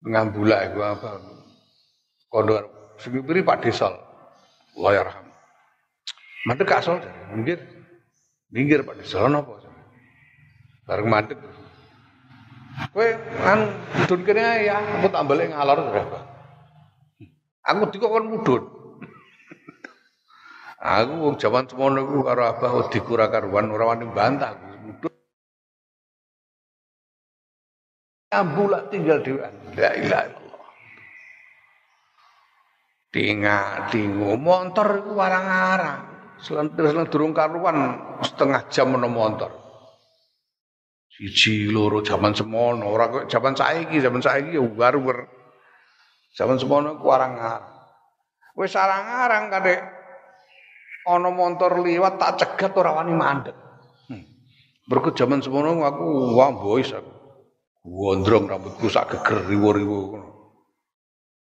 tengah 0.00 0.32
bulak 0.32 0.72
iku 0.72 0.80
apa? 0.80 1.10
Kondor 2.32 2.62
sing 2.96 3.20
Pak 3.20 3.60
Desol. 3.60 3.92
Allah 4.80 4.92
yarham 4.96 5.26
mandek 6.48 6.72
asal 6.72 7.04
minggir. 7.36 7.60
Minggir 8.48 8.80
Pak 8.80 8.96
Desol. 8.96 9.28
Napa 9.28 9.60
bareng 10.88 11.06
mandek. 11.06 11.38
Kowe 12.96 13.08
kan 13.44 13.68
mudun 13.92 14.20
kene 14.24 14.64
ya, 14.64 14.80
aku 14.80 15.12
tak 15.12 15.28
balik 15.28 15.52
ngalor 15.52 15.78
berapa. 15.84 16.18
Aku 17.68 17.92
dikon 17.92 18.24
mudun. 18.32 18.62
Aku 20.80 21.12
wong 21.28 21.36
jaman 21.36 21.68
semono 21.68 22.00
iku 22.00 22.24
karo 22.24 22.42
abah 22.48 22.70
wedi 22.80 23.04
kura 23.04 23.28
karuan 23.28 23.68
ora 23.68 23.92
wani 23.92 24.08
bantah 24.08 24.56
aku 24.56 24.69
mudun. 28.30 28.38
Ambula 28.38 28.78
tinggal 28.90 29.18
dhewean. 29.22 29.54
La 29.74 29.90
ilaha 29.98 30.24
illallah. 30.30 30.68
Tinga 33.10 33.58
motor 34.38 34.88
warang-arang. 35.18 36.00
Selentir-selentir 36.40 37.12
durung 37.12 37.36
karuan 37.36 38.00
setengah 38.24 38.64
jam 38.72 38.96
menawa 38.96 39.12
motor. 39.12 39.50
Siji 41.12 41.68
loro 41.68 42.00
zaman 42.00 42.32
semono, 42.32 42.88
ora 42.88 43.12
kok 43.12 43.28
zaman 43.28 43.52
saiki, 43.52 44.00
zaman 44.00 44.24
saiki 44.24 44.56
ya 44.56 44.62
ugar-ugar. 44.64 45.28
Zaman 46.32 46.56
semono 46.56 46.96
ku 46.96 47.12
arang-arang. 47.12 47.66
Wis 48.56 48.72
arang-arang 48.72 49.52
kadek 49.52 49.80
ana 51.10 51.28
montor 51.28 51.82
liwat 51.82 52.16
tak 52.16 52.40
cegat 52.40 52.72
ora 52.78 52.96
wani 52.96 53.12
mandek. 53.12 53.56
Hmm. 54.08 54.24
Zaman 55.12 55.44
semono 55.44 55.76
aku 55.84 56.32
wah 56.38 56.56
boys 56.56 56.94
aku. 56.94 57.19
Gondrong 57.80 58.44
rambutku 58.44 58.92
sak 58.92 59.16
geger 59.16 59.48
riwo-riwo. 59.48 60.00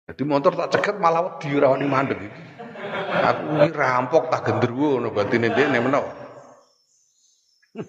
Jadi 0.04 0.22
motor 0.26 0.52
tak 0.58 0.68
cegat 0.74 0.96
malah 1.00 1.24
wedi 1.24 1.54
ora 1.56 1.72
wani 1.72 1.86
mandek 1.86 2.18
iki. 2.20 2.42
Aku 3.24 3.42
iki 3.62 3.70
rampok 3.72 4.28
tak 4.28 4.44
genderuwo 4.44 4.98
ngono 4.98 5.08
batine 5.14 5.48
dhekne 5.48 5.78
menawa. 5.80 6.12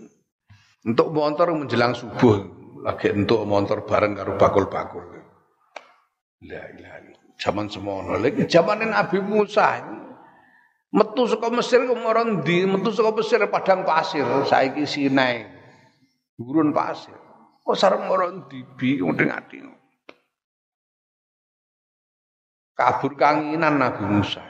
Untuk 0.88 1.12
motor 1.12 1.52
menjelang 1.58 1.98
subuh, 1.98 2.46
lagi 2.86 3.10
untuk 3.10 3.42
motor 3.50 3.90
bareng 3.90 4.14
karo 4.14 4.38
bakul-bakul. 4.38 5.02
La 6.46 6.62
ilaha 6.70 7.02
Zaman 7.36 7.68
semono 7.68 8.16
lagi 8.16 8.48
zaman 8.48 8.86
Nabi 8.86 9.20
Musa. 9.20 9.82
Metu 10.96 11.28
saka 11.28 11.52
Mesir 11.52 11.84
ke 11.84 11.92
ndi? 11.92 12.64
Metu 12.64 12.94
saka 12.96 13.12
Mesir 13.12 13.44
padang 13.52 13.84
pasir, 13.84 14.24
saiki 14.48 14.88
Sinai. 14.88 15.44
Gurun 16.40 16.72
pasir. 16.72 17.12
Kok 17.66 17.74
sareng 17.74 18.06
moro 18.06 18.30
ndi 18.30 18.62
bingung 18.78 19.18
ati. 19.18 19.58
Kabur 22.78 23.18
kanginan 23.18 23.82
Nabi 23.82 24.06
Musa. 24.06 24.46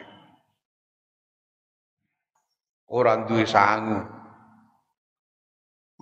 Orang 2.91 3.23
duwe 3.23 3.47
sangu. 3.47 4.04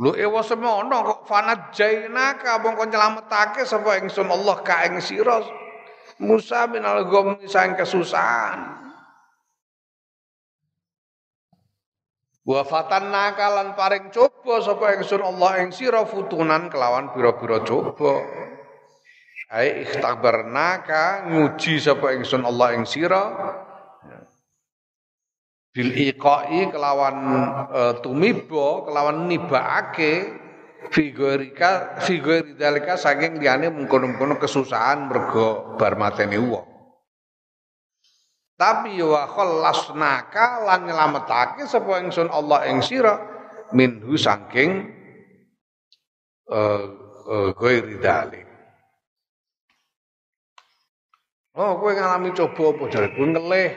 Lu 0.02 0.17
ewa 0.17 0.41
semono 0.41 1.06
kok 1.06 1.21
fanat 1.30 1.69
jainaka 1.69 2.58
mongko 2.58 2.89
nyelametake 2.89 3.62
sapa 3.62 4.02
ingsun 4.02 4.26
Allah 4.26 4.58
ka 4.65 4.89
ing 4.89 4.97
sira 4.97 5.38
Musa 6.17 6.65
minal 6.65 7.06
gom 7.06 7.38
sang 7.45 7.78
kesusahan. 7.78 8.83
Wa 12.43 12.67
fatanna 12.67 13.32
kalan 13.39 13.71
paring 13.71 14.12
coba 14.12 14.60
sapa 14.60 14.99
ingsun 14.99 15.23
Allah 15.23 15.63
ing 15.63 15.71
sira 15.71 16.03
futunan 16.03 16.67
kelawan 16.67 17.15
pira-pira 17.15 17.63
coba. 17.63 18.19
Ai 19.47 19.88
ikhtabarnaka 19.88 21.32
nguji 21.32 21.79
sapa 21.79 22.12
ingsun 22.12 22.43
Allah 22.43 22.75
ing 22.75 22.84
sira 22.84 23.23
bil 25.73 25.89
iqai 25.89 26.69
kelawan 26.69 27.17
uh, 27.71 27.93
tumiba 28.03 28.86
kelawan 28.86 29.25
nibaake 29.25 30.43
figurika 30.93 31.97
figuri 32.03 32.53
dalika 32.53 32.93
saking 32.93 33.41
liyane 33.41 33.73
mengkono-mengkono 33.73 34.38
kesusahan 34.38 35.10
mergo 35.10 35.73
bar 35.79 35.97
mateni 35.97 36.38
wong 36.38 36.72
tapi 38.54 39.02
wa 39.02 39.26
khallasnaka 39.26 40.63
lan 40.63 40.86
nyelametake 40.86 41.66
sapa 41.66 42.00
ingsun 42.06 42.30
Allah 42.30 42.70
ing 42.70 42.86
sira 42.86 43.18
minhu 43.74 44.13
saking 44.13 44.88
eh 46.48 46.84
uh, 47.28 47.52
uh, 47.56 47.98
dalik. 47.98 48.46
Oh, 51.54 51.78
kowe 51.78 51.94
ngalami 51.94 52.34
coba 52.34 52.74
apa 52.74 52.84
jare 52.89 53.08
kowe 53.13 53.30
ngelih. 53.30 53.72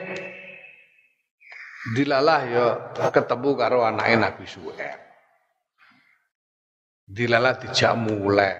Dilalah 1.93 2.41
ya 2.49 2.65
ketemu 3.13 3.49
karo 3.53 3.85
anake 3.85 4.17
Nabi 4.17 4.43
Su'aib. 4.49 4.99
Dilalah 7.07 7.53
dijak 7.61 7.93
mulai. 7.95 8.57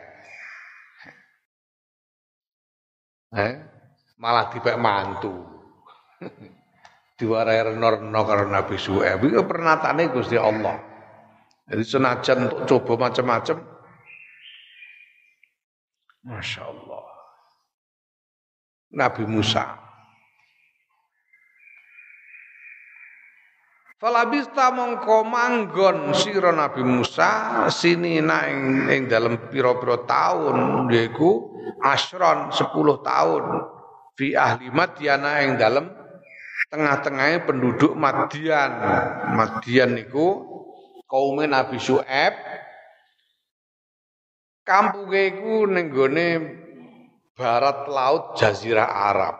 Eh, 3.35 3.53
malah 4.21 4.47
dipek 4.53 4.79
mantu. 4.79 5.56
Diwarai 7.17 7.73
renor-renor 7.73 8.23
karo 8.29 8.45
Nabi 8.45 8.77
Su'aib 8.77 9.25
itu 9.25 9.41
pernatane 9.41 10.13
Gusti 10.13 10.37
Allah. 10.37 10.77
Jadi 11.67 11.83
senajan 11.83 12.37
untuk 12.47 12.61
coba 12.69 13.09
macam-macam 13.09 13.57
Masya 16.27 16.61
Allah. 16.67 17.05
Nabi 18.93 19.23
Musa. 19.27 19.65
Falabista 23.97 24.69
mongko 24.69 25.25
manggon 25.25 26.13
sira 26.13 26.53
Nabi 26.53 26.85
Musa 26.85 27.65
sini 27.73 28.21
ing 28.21 28.85
ing 28.93 29.01
dalam 29.09 29.49
pira-pira 29.49 30.05
taun 30.05 30.85
yaiku 30.93 31.49
asron 31.81 32.53
10 32.53 32.61
tahun 33.01 33.43
fi 34.13 34.37
ahli 34.37 34.69
Madyana 34.69 35.41
ing 35.41 35.57
dalam 35.57 35.89
tengah-tengahnya 36.67 37.47
penduduk 37.47 37.95
Madian. 37.95 38.71
Madian 39.35 39.95
niku 39.95 40.43
kaum 41.07 41.39
Nabi 41.39 41.79
Syuaib 41.79 42.35
kampunge 44.67 45.31
iku 45.31 45.63
ning 45.71 45.87
barat 47.37 47.87
laut 47.87 48.35
Jazirah 48.35 48.87
Arab. 48.87 49.35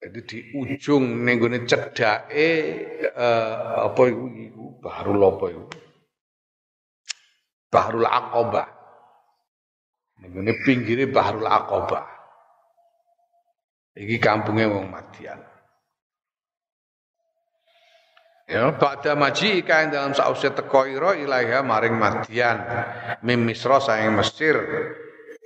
Jadi 0.00 0.20
di 0.24 0.38
ujung 0.56 1.28
ning 1.28 1.36
gone 1.36 1.68
cedake 1.68 2.48
eh, 3.04 3.52
apa 3.84 4.00
iku 4.08 4.24
iku 4.32 4.64
Bahrul 4.80 5.20
apa 5.20 5.44
iku? 5.52 5.64
Bahrul 7.68 8.08
Aqabah. 8.08 8.68
Ning 10.24 10.56
pinggire 10.64 11.04
Bahrul 11.04 11.44
Aqabah. 11.44 12.08
Iki 13.92 14.16
kampungnya 14.16 14.72
wong 14.72 14.88
Madian. 14.88 15.49
Ya, 18.50 18.74
pada 18.74 19.14
maji 19.14 19.62
dalam 19.62 20.10
sause 20.10 20.50
teko 20.50 20.82
ira 20.82 21.14
ilaiha 21.14 21.62
maring 21.62 21.94
Madian 21.94 22.58
mim 23.22 23.46
Misra 23.46 23.78
saing 23.78 24.10
Mesir 24.10 24.58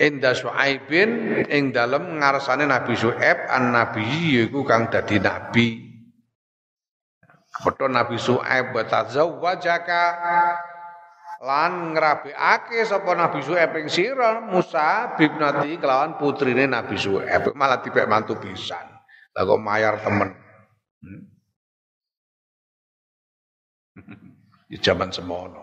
Inda 0.01 0.33
Su'aibin 0.33 1.45
ing 1.47 1.71
dalem 1.71 2.17
ngarsane 2.17 2.65
Nabi 2.65 2.97
Su'aib 2.97 3.47
an 3.47 3.77
nabi 3.77 4.03
yaiku 4.41 4.67
kang 4.67 4.91
dadi 4.91 5.23
nabi. 5.23 5.85
Betul 7.63 7.95
Nabi 7.95 8.19
Su'aib 8.19 8.75
wajaka 8.75 10.05
lan 11.45 11.95
ngrabeake 11.95 12.83
sapa 12.89 13.15
Nabi 13.15 13.39
Su'aib 13.45 13.71
ing 13.85 13.87
sira 13.87 14.43
Musa 14.43 15.15
bibnati 15.15 15.79
kelawan 15.79 16.19
putrine 16.19 16.67
Nabi 16.67 16.99
Su'aib 16.99 17.55
malah 17.55 17.79
dipek 17.79 18.11
mantu 18.11 18.35
pisan. 18.41 18.97
Kok 19.31 19.61
mayar 19.63 20.03
temen. 20.03 20.35
Hmm. 21.05 21.34
Di 24.75 24.83
zaman 24.83 25.15
semono. 25.15 25.63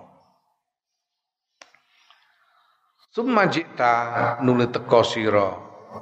Summa 3.11 3.43
jikta 3.51 4.39
nuli 4.39 4.71
teko 4.71 5.03
sira 5.03 5.51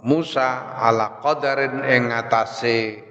Musa 0.05 0.77
ala 0.77 1.17
qadarin 1.17 1.81
ing 1.89 2.13
atase 2.13 3.01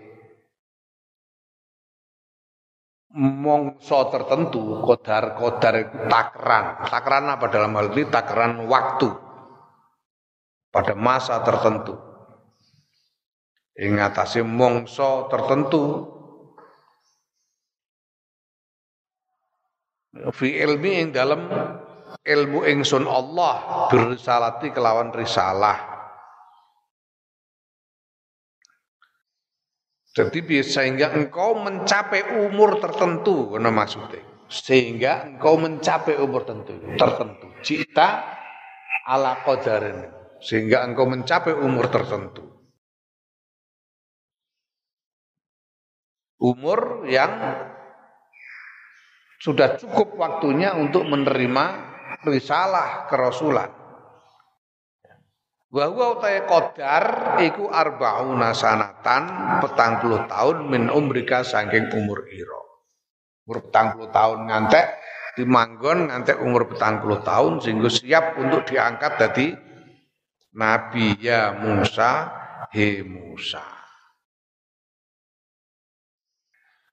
mongso 3.18 4.06
tertentu 4.14 4.86
kodar-kodar 4.86 6.06
takran. 6.06 6.86
Takran 6.86 7.34
apa 7.34 7.50
dalam 7.50 7.74
hal 7.74 7.90
ini? 7.90 8.06
Takran 8.06 8.70
waktu. 8.70 9.10
Pada 10.70 10.94
masa 10.94 11.42
tertentu. 11.42 11.98
Ing 13.74 13.98
atase 13.98 14.46
mongso 14.46 15.26
tertentu 15.26 16.17
fi 20.32 20.48
ilmi 20.60 20.90
ing 21.04 21.08
dalam 21.12 21.48
ilmu 22.24 22.64
ingsun 22.64 23.04
Allah 23.04 23.88
berisalati 23.92 24.72
kelawan 24.72 25.12
risalah 25.12 25.98
Jadi 30.18 30.66
sehingga 30.66 31.14
engkau 31.14 31.54
mencapai 31.62 32.42
umur 32.42 32.82
tertentu, 32.82 33.54
karena 33.54 33.70
maksudnya. 33.70 34.18
Sehingga 34.50 35.30
engkau 35.30 35.54
mencapai 35.62 36.18
umur 36.18 36.42
tertentu, 36.42 36.74
tertentu. 36.98 37.46
Cita 37.62 38.26
ala 39.06 39.38
qadarin. 39.46 40.10
Sehingga 40.42 40.82
engkau 40.82 41.06
mencapai 41.06 41.54
umur 41.54 41.86
tertentu. 41.86 42.50
Umur 46.42 47.06
yang 47.06 47.30
sudah 49.38 49.78
cukup 49.78 50.18
waktunya 50.18 50.74
untuk 50.74 51.06
menerima 51.06 51.64
risalah 52.26 53.06
kerasulan. 53.06 53.70
Bahwa 55.68 56.16
utai 56.16 56.48
kodar 56.48 57.36
iku 57.44 57.68
arbauna 57.68 58.56
sanatan 58.56 59.22
petang 59.60 60.00
puluh 60.00 60.24
tahun 60.24 60.66
min 60.66 60.88
umrika 60.88 61.44
saking 61.44 61.92
umur 61.92 62.24
iro. 62.32 62.88
Umur 63.44 63.68
petang 63.68 63.94
puluh 63.94 64.08
tahun 64.08 64.48
ngantek 64.48 64.86
dimanggon 65.36 66.08
ngantek 66.08 66.40
umur 66.40 66.72
petang 66.72 67.04
puluh 67.04 67.20
tahun 67.20 67.60
sehingga 67.60 67.92
siap 67.92 68.40
untuk 68.40 68.64
diangkat 68.64 69.12
dari 69.20 69.52
Nabi 70.56 71.20
ya 71.20 71.52
Musa 71.52 72.32
he 72.72 73.04
Musa. 73.04 73.77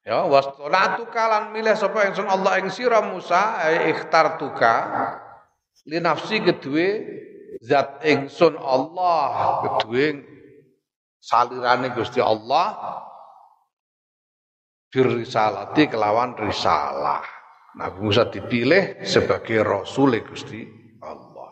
Ya 0.05 0.21
wastonatu 0.21 1.09
kalan 1.09 1.49
milih 1.49 1.73
sapa 1.73 2.05
ingsun 2.05 2.29
Allah 2.29 2.61
ing 2.61 2.69
sira 2.69 3.01
Musa 3.01 3.57
ikhtartuka 3.89 4.73
li 5.89 5.97
nafsi 5.97 6.45
kedue 6.45 6.89
zat 7.57 8.05
ingsun 8.05 8.53
Allah 8.53 9.25
kedue 9.65 10.21
salirane 11.17 11.89
Gusti 11.97 12.21
Allah 12.21 12.77
birisalati 14.93 15.89
kelawan 15.89 16.37
risalah. 16.37 17.25
Nabi 17.73 17.97
Musa 18.05 18.29
dipilih 18.29 19.01
sebagai 19.01 19.65
rasul 19.65 20.21
Gusti 20.21 20.63
Allah. 21.01 21.49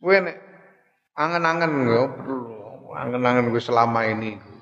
Kowe 0.00 0.16
angen-angen 1.20 1.72
yo 1.84 2.04
angen-angen 2.96 3.52
kowe 3.52 3.60
selama 3.60 4.08
ini 4.08 4.55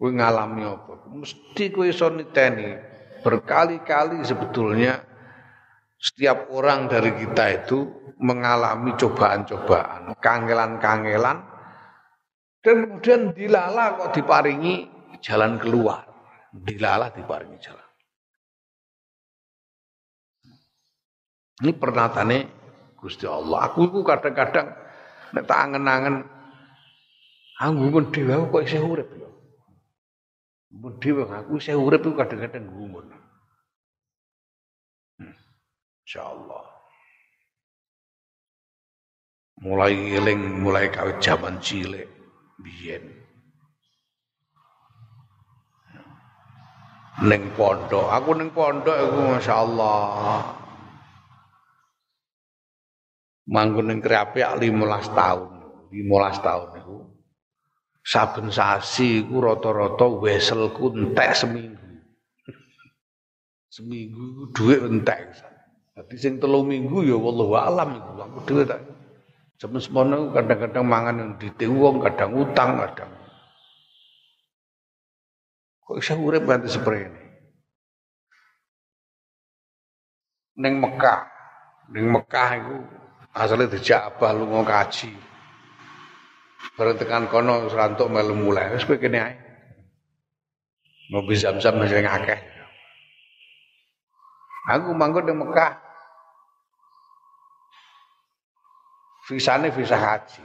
Kowe 0.00 0.08
ngalami 0.16 0.64
apa? 0.64 1.12
Mesti 1.12 1.68
kowe 1.68 1.84
iso 1.84 2.08
niteni. 2.08 2.72
Berkali-kali 3.20 4.24
sebetulnya 4.24 4.96
setiap 6.00 6.48
orang 6.56 6.88
dari 6.88 7.12
kita 7.12 7.44
itu 7.52 7.84
mengalami 8.16 8.96
cobaan-cobaan, 8.96 10.16
kangelan-kangelan 10.16 11.44
dan 12.64 12.76
kemudian 12.88 13.36
dilala 13.36 14.00
kok 14.00 14.16
diparingi 14.16 14.88
jalan 15.20 15.60
keluar. 15.60 16.08
Dilala 16.48 17.12
diparingi 17.12 17.58
jalan. 17.60 17.88
Ini 21.60 21.72
pernatane 21.76 22.38
Gusti 22.96 23.28
Allah. 23.28 23.68
Aku 23.68 23.84
itu 23.84 24.00
kadang-kadang 24.00 24.72
nek 25.36 25.44
tak 25.44 25.60
angen-angen 25.60 26.24
anggungun 27.60 28.08
dhewe 28.08 28.48
kok 28.48 28.64
isih 28.64 28.80
urip 28.80 29.08
ya. 30.70 30.90
Dhewe 31.02 31.26
aku 31.26 31.58
saya 31.58 31.78
urip 31.78 32.06
iku 32.06 32.14
kadang-kadang 32.14 32.70
gumun. 32.70 33.06
Hmm. 35.18 35.34
Insyaallah. 36.06 36.64
Mulai 39.60 40.16
eling, 40.16 40.64
mulai 40.64 40.88
kawit 40.88 41.20
zaman 41.20 41.60
cilik 41.60 42.08
biyen. 42.62 43.04
Ning 47.20 47.52
pondok, 47.52 48.08
aku 48.08 48.32
ning 48.32 48.48
pondok 48.48 48.96
iku 48.96 49.18
masyaallah. 49.36 50.56
Manggon 53.50 53.92
ning 53.92 54.00
Kreapik 54.00 54.46
15 54.56 55.12
tahun. 55.12 55.60
15 55.90 56.46
tahun 56.46 56.68
iku 56.80 56.99
saben 58.00 58.48
sasi 58.48 59.24
iku 59.24 59.44
rata-rata 59.44 60.06
weselku 60.08 60.92
entek 60.96 61.36
seminggu. 61.36 61.78
seminggu 63.70 64.22
iku 64.34 64.44
dhuwit 64.56 64.80
entek. 64.88 65.18
Dadi 65.94 66.16
sing 66.16 66.40
telu 66.40 66.64
minggu 66.64 67.04
ya 67.06 67.14
wallahu 67.14 67.54
alam 67.54 67.98
iku 67.98 68.10
aku 68.18 68.38
dhewe 68.48 68.64
tak. 68.66 68.80
Jaman 69.60 69.76
semono 69.76 70.32
kadang-kadang 70.32 70.84
mangan 70.88 71.20
yang 71.20 71.30
ditewu 71.36 71.84
wong, 71.84 71.96
kadang 72.00 72.32
utang, 72.32 72.80
kadang. 72.80 73.12
Kok 75.84 76.00
bisa 76.00 76.16
urip 76.16 76.48
seperti 76.64 77.12
ini? 77.12 77.22
Neng 80.64 80.80
Mekah, 80.80 81.28
neng 81.92 82.06
Mekah 82.08 82.50
itu 82.56 82.76
asalnya 83.36 83.68
dijak 83.68 84.16
abah 84.16 84.32
lunga 84.32 84.64
kaji. 84.64 85.12
Bareng 86.76 86.96
tekan 86.96 87.28
kono 87.28 87.68
serantuk 87.68 88.08
melu 88.12 88.36
mulai. 88.36 88.72
Wis 88.76 88.84
kowe 88.84 89.00
kene 89.00 89.18
ae. 89.20 89.34
Mobil 91.10 91.36
zam-zam 91.36 91.80
sing 91.88 92.06
akeh. 92.06 92.40
Aku 94.70 94.94
manggon 94.94 95.26
di 95.26 95.34
Mekah. 95.34 95.72
Visane 99.26 99.74
visa 99.74 99.98
haji. 99.98 100.42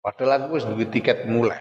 Padahal 0.00 0.48
aku 0.48 0.56
wis 0.56 0.64
duwe 0.64 0.88
tiket 0.88 1.28
mulai. 1.28 1.60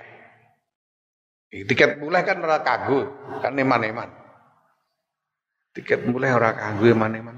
Tiket 1.50 1.98
mulai 1.98 2.24
kan 2.24 2.40
ora 2.40 2.62
kanggo, 2.62 3.10
kan 3.42 3.58
eman-eman. 3.58 4.10
Tiket 5.74 6.08
mulai 6.08 6.32
ora 6.32 6.56
kanggo 6.56 6.86
eman-eman. 6.88 7.36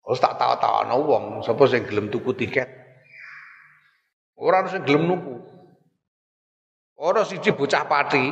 Terus 0.00 0.18
tak 0.18 0.42
tahu-tahu 0.42 1.02
wong, 1.06 1.24
sapa 1.44 1.62
sing 1.70 1.86
gelem 1.86 2.10
tuku 2.10 2.34
tiket. 2.34 2.79
Ora 4.40 4.64
ono 4.64 4.72
sing 4.72 4.82
gelem 4.88 5.04
nuku. 5.04 5.34
Ora 7.00 7.24
siji 7.28 7.52
bocah 7.52 7.84
pati 7.84 8.24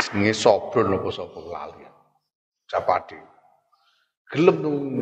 jenenge 0.00 0.32
Sobron 0.36 0.96
apa 0.96 1.08
sapa 1.08 1.40
lali. 1.40 1.84
Bocah 2.64 2.82
pati. 2.84 3.18
Gelem 4.30 4.56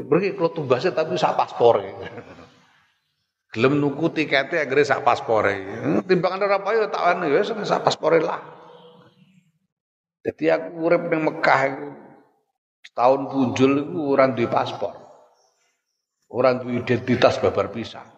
mriki 0.07 0.39
kula 0.39 0.55
tumbase 0.55 0.95
tapi 0.95 1.19
sak 1.19 1.35
paspore. 1.35 1.91
Gelem 3.51 3.83
nuku 3.83 4.15
tikete 4.15 4.63
anggere 4.63 4.87
sak 4.87 5.03
paspore. 5.03 5.59
Timbangan 6.07 6.47
ora 6.47 6.59
payu 6.63 6.87
tak 6.87 7.03
wani 7.03 7.35
ya 7.35 7.43
sak 7.43 7.83
paspore 7.83 8.23
lah. 8.23 8.39
Jadi 10.23 10.45
aku 10.51 10.69
urip 10.83 11.03
ning 11.09 11.23
Mekah 11.25 11.61
iku 11.71 11.89
setahun 12.85 13.21
punjul 13.31 13.73
iku 13.87 14.01
ora 14.15 14.27
duwe 14.31 14.51
paspor. 14.51 14.95
Ora 16.31 16.59
duwe 16.59 16.83
identitas 16.83 17.41
babar 17.41 17.71
pisang. 17.73 18.18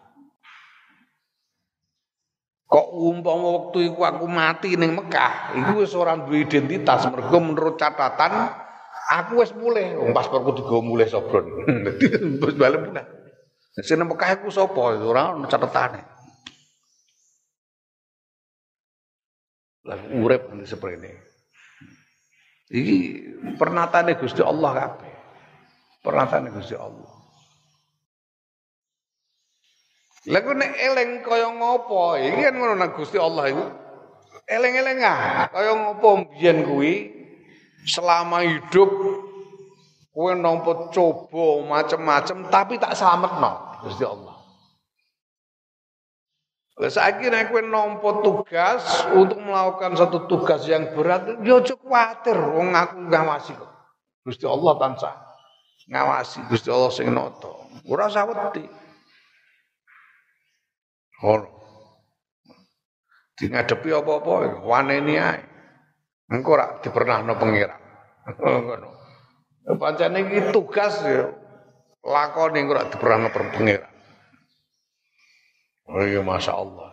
Kok 2.71 2.87
umpama 2.95 3.51
waktu 3.51 3.91
iku 3.91 4.07
aku 4.07 4.31
mati 4.31 4.79
ning 4.79 4.95
Mekah, 4.95 5.59
iku 5.59 5.83
wis 5.83 5.91
ora 5.91 6.15
duwe 6.15 6.47
identitas 6.47 7.03
mergo 7.11 7.35
menurut 7.43 7.75
catatan 7.75 8.47
aku 9.11 9.43
wis 9.43 9.51
mulih, 9.51 9.99
wong 9.99 10.15
pasporku 10.15 10.55
digawa 10.55 10.79
mulih 10.79 11.03
sobron. 11.03 11.67
Wis 12.39 12.55
balik 12.55 12.79
mulih. 12.79 13.03
Sing 13.83 13.99
Mekah 13.99 14.39
iku 14.39 14.47
sapa? 14.47 14.95
Ora 15.03 15.35
ono 15.35 15.51
catetane. 15.51 15.99
Lah 19.91 19.99
urip 20.15 20.47
ngene 20.47 20.63
seprene. 20.63 21.11
Iki 22.71 22.97
pernatane 23.59 24.15
Gusti 24.15 24.39
Allah 24.39 24.71
kabeh. 24.71 25.13
Pernatane 25.99 26.55
Gusti 26.55 26.79
Allah. 26.79 27.20
Lah 30.29 30.39
kok 30.45 30.53
nek 30.53 30.77
eleng 30.77 31.25
kaya 31.25 31.49
ngopo? 31.49 32.13
Iki 32.13 32.41
kan 32.45 32.53
ngono 32.53 32.73
nang 32.77 32.93
Gusti 32.93 33.17
Allah 33.17 33.49
iku. 33.49 33.65
Eleng-eleng 34.45 34.99
ah, 35.01 35.49
kaya 35.49 35.73
ngopo 35.73 36.29
biyen 36.29 36.61
kuwi 36.61 37.09
selama 37.89 38.45
hidup 38.45 38.89
kowe 40.11 40.31
nampa 40.35 40.91
coba 40.91 41.45
macem-macem 41.65 42.51
tapi 42.51 42.77
tak 42.77 42.93
slametno 42.93 43.81
Gusti 43.81 44.05
Allah. 44.05 44.35
Lah 46.77 46.91
saiki 46.91 47.25
nek 47.33 47.49
kowe 47.49 47.61
nampa 47.65 48.21
tugas 48.21 49.09
untuk 49.17 49.41
melakukan 49.41 49.97
satu 49.97 50.29
tugas 50.29 50.69
yang 50.69 50.93
berat, 50.93 51.41
ya 51.41 51.57
aja 51.57 51.73
kuwatir 51.73 52.37
wong 52.37 52.77
aku 52.77 53.09
ngawasi 53.09 53.57
kok. 53.57 53.71
Gusti 54.21 54.45
Allah 54.45 54.77
tansah 54.77 55.15
ngawasi, 55.89 56.45
Gusti 56.45 56.69
Allah 56.69 56.91
sing 56.93 57.09
nata. 57.09 57.51
Ora 57.89 58.05
usah 58.05 58.29
wedi. 58.29 58.80
Ngono. 61.21 61.47
Di 63.37 63.45
ngadepi 63.49 63.89
apa-apa 63.93 64.61
waneni 64.65 65.15
ae. 65.21 65.41
Engko 66.33 66.49
ora 66.57 66.81
dipernahno 66.81 67.37
pangeran. 67.37 67.81
Ngono. 68.41 68.89
Pancene 69.81 70.25
iki 70.25 70.49
tugas 70.49 71.05
ya 71.05 71.29
lakone 72.01 72.57
engko 72.57 72.73
ora 72.73 72.89
dipernahno 72.89 73.29
pangeran. 73.29 73.93
Oh 75.91 76.01
iya 76.01 76.25
Masya 76.25 76.53
Allah. 76.57 76.89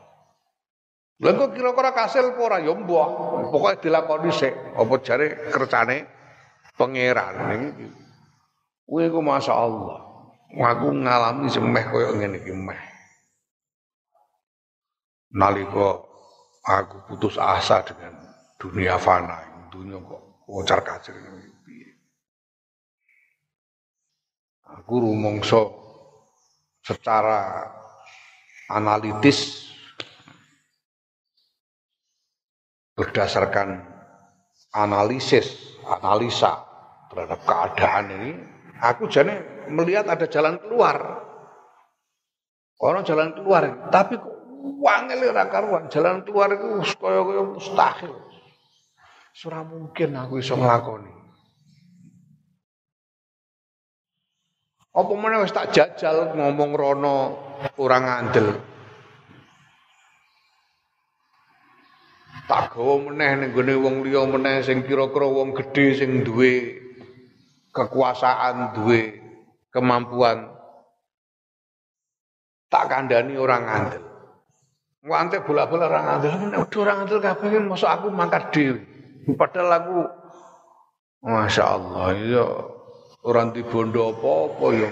Lha 1.18 1.34
kok 1.34 1.50
kira-kira 1.50 1.90
kasil 1.96 2.30
apa 2.30 2.40
ora 2.44 2.58
ya 2.60 2.76
mbah. 2.76 3.08
Pokoke 3.48 3.80
dilakoni 3.82 4.30
sik 4.30 4.54
apa 4.76 4.94
jare 5.00 5.26
kerjane 5.48 5.96
pangeran 6.76 7.34
iki. 7.56 7.86
Kuwi 8.84 9.08
ku 9.08 9.20
Masya 9.24 9.54
Allah. 9.56 9.98
Aku 10.48 10.96
ngalami 10.96 11.48
semeh 11.48 11.84
koyo 11.92 12.16
ngene 12.16 12.40
iki 12.40 12.52
nalika 15.32 16.04
aku 16.64 16.96
putus 17.08 17.36
asa 17.40 17.84
dengan 17.84 18.16
dunia 18.60 18.96
fana, 19.00 19.68
dunia 19.72 20.00
kok 20.00 20.22
kocar 20.44 20.80
kacir. 20.84 21.16
Aku 24.68 25.00
rumongso 25.00 25.72
secara 26.84 27.64
analitis 28.68 29.68
berdasarkan 32.92 33.80
analisis, 34.76 35.78
analisa 35.88 36.66
terhadap 37.08 37.40
keadaan 37.48 38.04
ini, 38.12 38.32
aku 38.82 39.08
jadi 39.08 39.64
melihat 39.72 40.10
ada 40.10 40.28
jalan 40.28 40.60
keluar. 40.60 41.24
Orang 42.78 43.02
jalan 43.02 43.34
keluar, 43.34 43.90
tapi 43.90 44.20
kok 44.20 44.37
wangel 44.58 45.30
ora 45.30 45.46
karuan, 45.46 45.86
jalan 45.86 46.26
keluar 46.26 46.50
iku 46.54 46.82
kaya-kaya 46.98 47.42
mustahil. 47.46 48.12
Ora 49.46 49.62
mungkin 49.62 50.18
aku 50.18 50.42
iso 50.42 50.58
nglakoni. 50.58 51.14
Apa 54.98 55.12
meneh 55.14 55.46
wis 55.46 55.54
tak 55.54 55.70
jajal 55.70 56.34
ngomong 56.34 56.74
rono 56.74 57.16
orang 57.78 58.02
ngandel. 58.02 58.48
Tak 62.50 62.74
gawa 62.74 63.06
meneh 63.06 63.30
ning 63.38 63.50
gone 63.54 63.74
wong 63.78 63.96
liya 64.02 64.26
meneh 64.26 64.64
sing 64.66 64.82
kira-kira 64.82 65.28
wong 65.28 65.54
gedhe 65.54 65.94
sing 65.94 66.26
duwe 66.26 66.82
kekuasaan, 67.70 68.74
duwe 68.74 69.22
kemampuan. 69.70 70.50
Tak 72.66 72.90
kandhani 72.90 73.38
orang 73.38 73.62
ngandel. 73.70 74.07
Wante 75.06 75.38
bola-bola 75.46 75.86
orang 75.86 76.50
nek 76.50 76.58
udah 76.66 76.78
orang 76.82 76.96
ngandel 77.06 77.20
kabeh 77.22 77.62
masuk 77.62 77.86
aku 77.86 78.06
mangkat 78.10 78.50
dhewe. 78.50 78.82
Padahal 79.38 79.70
aku 79.78 79.98
Masya 81.18 81.64
Allah, 81.66 82.14
ya 82.14 82.46
orang 83.26 83.50
di 83.50 83.62
bondo 83.66 84.14
apa-apa 84.14 84.66
ya. 84.74 84.90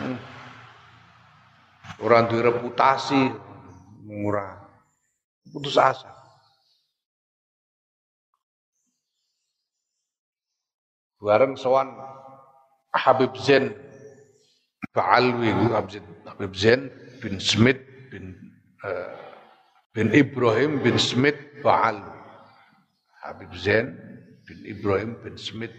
Hmm. 0.00 0.16
Orang 2.00 2.32
di 2.32 2.36
reputasi 2.40 3.28
murah. 4.08 4.56
Putus 5.52 5.76
asa. 5.76 6.08
Bareng 11.20 11.52
sowan 11.52 11.92
Habib 12.96 13.36
Zain 13.36 13.76
Ba'alwi 14.96 15.52
Habib 16.24 16.52
Zain 16.56 16.88
bin 17.20 17.36
Smith 17.36 17.76
bin 18.08 18.49
bin 19.92 20.08
Ibrahim 20.14 20.80
bin 20.80 20.96
Smith 20.96 21.36
Ba'al 21.60 22.00
Habib 23.20 23.52
Zain 23.58 23.92
bin 24.48 24.58
Ibrahim 24.64 25.20
bin 25.20 25.36
Smith 25.36 25.74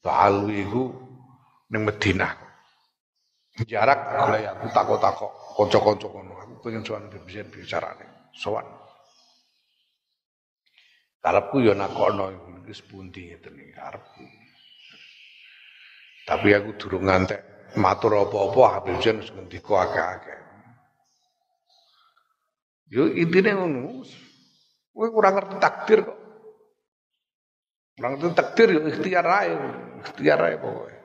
Ba'alwi 0.00 0.64
iku 0.64 0.88
ning 1.68 1.84
Madinah. 1.84 2.32
Jarak 3.66 4.00
oleh 4.30 4.46
aku 4.46 4.70
takok-takok 4.70 5.32
kanca-kanca 5.58 6.06
kono. 6.08 6.34
Aku 6.46 6.54
pengen 6.64 6.86
sowan 6.86 7.10
Habib 7.10 7.26
Zain 7.28 7.50
bicarane. 7.50 8.06
Sowan. 8.32 8.64
Karepku 11.18 11.60
ya 11.60 11.74
nakono 11.74 12.30
iki 12.64 12.72
sepundi 12.72 13.34
ngeten 13.34 13.58
iki 13.58 13.74
karepku. 13.74 14.22
Tapi 16.24 16.48
aku 16.54 16.70
durung 16.78 17.10
ngantek 17.10 17.40
matur 17.76 18.24
apa-apa 18.24 18.80
Habib 18.80 18.96
Zain 19.04 19.20
wis 19.20 19.34
ngendika 19.34 19.74
akeh-akeh. 19.84 20.47
Yo 22.88 23.04
intine 23.12 23.52
ngono. 23.52 24.00
Kowe 24.98 25.08
kurang 25.14 25.38
ngerti 25.38 25.56
takdir 25.62 26.00
kok. 26.02 26.18
Kurang 27.94 28.10
ngerti 28.16 28.34
takdir 28.34 28.68
yo 28.74 28.80
ikhtiar 28.88 29.26
ae, 29.28 29.52
ikhtiar 30.02 30.40
ae 30.42 30.56
pokoke. 30.58 30.96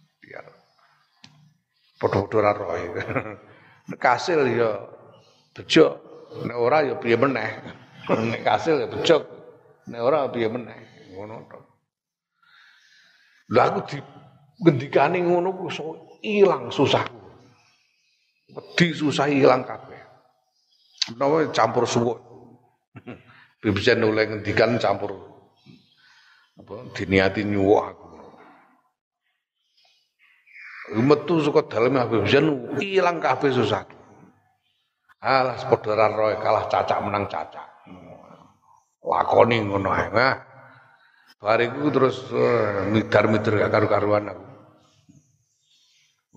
Ikhtiar. 0.00 0.44
Padha-padha 2.00 2.36
ora 2.40 2.50
roh. 2.56 2.72
Nek 3.92 3.98
kasil 3.98 4.46
yo 4.54 4.70
bejo, 5.52 5.86
nek 6.46 6.56
ora 6.56 6.86
yo 6.86 6.96
piye 7.02 7.18
meneh. 7.18 7.50
Nek 8.30 8.42
kasil 8.46 8.80
yo 8.80 8.86
bejo, 8.88 9.16
nek 9.90 10.00
ora 10.00 10.30
piye 10.30 10.48
meneh. 10.48 11.12
Ngono 11.12 11.34
to. 11.50 11.60
Lah 13.52 13.68
aku 13.68 13.84
di 14.72 14.88
ngono 15.20 15.52
ku 15.52 15.66
ilang 16.24 16.70
susahku. 16.72 17.20
Wedi 18.52 18.86
susah 18.96 19.28
ilang 19.28 19.66
kabeh. 19.66 20.01
Menawa 21.10 21.50
campur 21.50 21.82
suwuk. 21.88 22.18
Bisa 23.62 23.98
nulai 23.98 24.30
ngendikan 24.30 24.78
campur 24.78 25.32
apa 26.52 26.74
diniati 26.94 27.42
nyuwuk 27.48 27.82
aku. 27.82 28.06
Metu 31.00 31.40
suka 31.40 31.64
dalem 31.64 31.96
Habib 31.96 32.28
Zain 32.28 32.46
ilang 32.84 33.18
kabeh 33.18 33.50
susah. 33.50 33.88
Alas 35.22 35.64
padha 35.64 36.10
roe 36.10 36.36
kalah 36.42 36.68
cacak 36.68 36.98
menang 37.00 37.30
cacak. 37.30 37.66
Lakoni 39.02 39.62
ngono 39.62 39.90
ae. 39.94 40.06
Nah, 40.10 40.36
bariku 41.38 41.90
terus 41.90 42.26
uh, 42.30 42.86
midar-midar 42.90 43.66
gak 43.66 43.72
karu-karuan 43.72 44.30
aku. 44.30 44.44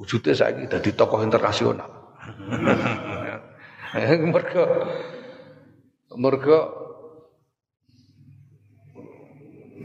Wujudnya 0.01 0.33
saiki 0.33 0.69
dadi 0.69 0.89
tokoh 0.93 1.21
internasional. 1.21 1.89
mergo 4.33 4.63
mergo 6.19 6.59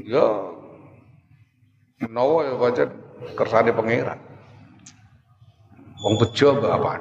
ya 0.06 0.26
menawa 2.02 2.38
ya 2.50 2.54
pancen 2.58 2.90
kersane 3.38 3.70
pangeran 3.70 4.18
wong 6.02 6.14
bejo 6.18 6.58
apa 6.58 6.92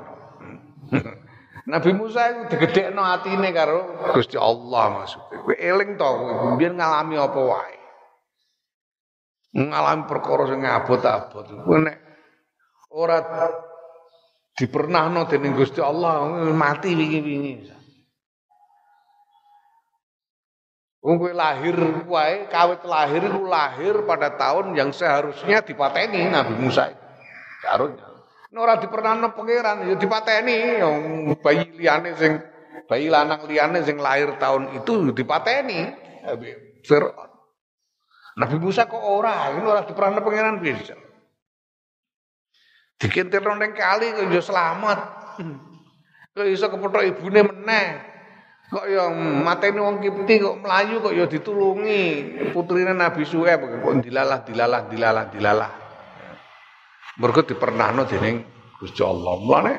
Nabi 1.69 1.93
Musa 1.93 2.33
itu 2.33 2.41
digedhekno 2.57 2.97
atine 3.05 3.53
karo 3.53 4.09
Gusti 4.17 4.41
Allah 4.41 4.89
maksudnya. 4.89 5.37
Kowe 5.45 5.53
eling 5.53 6.01
to 6.01 6.09
biyen 6.57 6.81
ngalami 6.81 7.13
apa 7.13 7.39
wae. 7.45 7.77
Ngalami 9.53 10.03
perkara 10.09 10.49
sing 10.49 10.65
abot-abot. 10.65 11.45
Kowe 11.45 11.77
nek 11.77 11.97
ora 12.89 13.21
dipernahno 14.59 15.23
dening 15.31 15.55
Gusti 15.55 15.79
Allah 15.79 16.27
mati 16.51 16.91
wingi-wingi. 16.91 17.71
Wong 20.99 21.31
lahir 21.31 21.79
wae 22.11 22.51
kawit 22.51 22.83
lahir 22.83 23.23
iku 23.23 23.47
lahir 23.47 24.03
pada 24.03 24.35
tahun 24.35 24.75
yang 24.75 24.91
seharusnya 24.91 25.63
dipateni 25.63 26.27
Nabi 26.27 26.59
Musa. 26.59 26.91
Seharusnya. 27.63 28.03
Nek 28.51 28.59
ora 28.59 28.75
dipernahno 28.83 29.31
pangeran 29.31 29.87
ya 29.87 29.95
dipateni 29.95 30.57
yang 30.83 30.97
bayi 31.39 31.71
liyane 31.79 32.11
sing 32.19 32.43
bayi 32.91 33.07
lanang 33.07 33.47
liyane 33.47 33.79
sing 33.87 33.95
lahir 33.95 34.35
tahun 34.35 34.75
itu 34.83 35.15
dipateni 35.15 35.87
Firaun. 36.83 37.31
Nabi 38.39 38.55
Musa 38.59 38.87
kok 38.87 38.99
ora, 38.99 39.55
ini 39.55 39.63
ora 39.63 39.87
dipernahno 39.87 40.19
pangeran 40.19 40.59
bisa. 40.59 40.99
Dikintirno 42.99 43.55
ning 43.55 43.71
kali 43.71 44.11
kok 44.11 44.27
yo 44.27 44.43
selamat. 44.43 44.99
Kok 46.35 46.47
iso 46.51 46.67
kepethuk 46.67 47.07
ibune 47.07 47.47
meneh. 47.47 47.87
Kok 48.69 48.85
yo 48.91 49.07
mateni 49.39 49.79
wong 49.79 50.03
Kipti 50.03 50.43
kok 50.43 50.59
melayu 50.59 50.99
kok 50.99 51.15
yo 51.15 51.25
ditulungi 51.25 52.03
putrine 52.51 52.91
Nabi 52.91 53.23
Suhaib 53.23 53.63
kok 53.63 54.03
dilalah 54.03 54.43
dilalah 54.43 54.81
dilalah 54.91 55.25
dilalah. 55.31 55.71
Mergo 57.23 57.41
dipernahno 57.47 58.03
dening 58.03 58.43
Gusti 58.75 58.99
Allah. 58.99 59.33
Mulane 59.39 59.73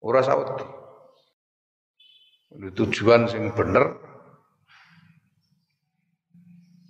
ora 0.00 0.24
sawet. 0.24 0.48
Tujuan 2.50 3.28
sing 3.28 3.52
bener 3.52 4.08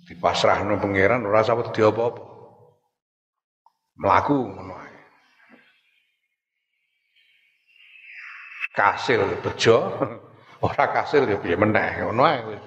dipasrahno 0.07 0.79
pangeran 0.79 1.27
ora 1.27 1.43
sawet 1.43 1.69
diopo-opo 1.75 2.30
melaku 4.01 4.49
ae. 4.57 4.97
Kasil 8.73 9.21
bejo, 9.45 9.77
ora 10.65 10.85
kasil 10.89 11.29
ya 11.29 11.37
piye 11.37 11.53
meneh 11.53 12.01
ngono 12.01 12.25
ae 12.25 12.39
wis. 12.49 12.63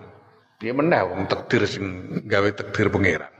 Piye 0.62 0.70
meneh 0.70 1.02
wong 1.02 1.26
takdir 1.26 1.66
sing 1.66 1.84
gawe 2.30 2.48
takdir 2.54 2.86
pangeran. 2.86 3.34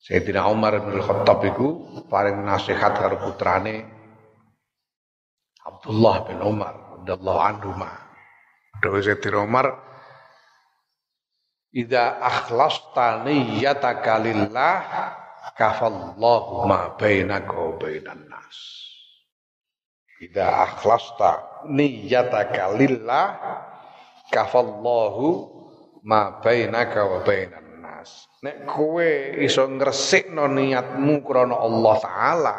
Sayyidina 0.00 0.48
Umar 0.48 0.80
bin 0.80 0.96
Khattab 1.02 1.44
iku 1.44 1.68
paling 2.08 2.40
nasihat 2.40 2.96
karo 2.96 3.20
putrane 3.20 3.84
Abdullah 5.60 6.24
bin 6.24 6.40
Umar 6.40 6.72
radhiyallahu 7.02 7.40
anhu 7.42 7.70
ma. 7.76 7.90
Dewe 8.80 9.02
Sayyidina 9.02 9.44
Umar 9.44 9.89
Ida 11.70 12.18
akhlasta 12.18 13.22
niyyataka 13.22 14.18
lillah 14.18 14.76
kafallahu 15.54 16.66
ma 16.66 16.98
bainaka 16.98 17.54
wa 17.54 17.78
bainan 17.78 18.26
nas. 18.26 18.58
Ida 20.18 20.66
akhlasta 20.66 21.62
niyyataka 21.70 22.74
lillah 22.74 23.26
kafallahu 24.34 25.26
ma 26.02 26.42
bainaka 26.42 27.06
wa 27.06 27.22
bainan 27.22 27.78
nas. 27.78 28.26
Nek 28.42 28.66
kowe 28.66 29.38
iso 29.38 29.62
ngresikno 29.70 30.50
niatmu 30.50 31.22
krana 31.22 31.54
Allah 31.54 31.94
taala. 32.02 32.56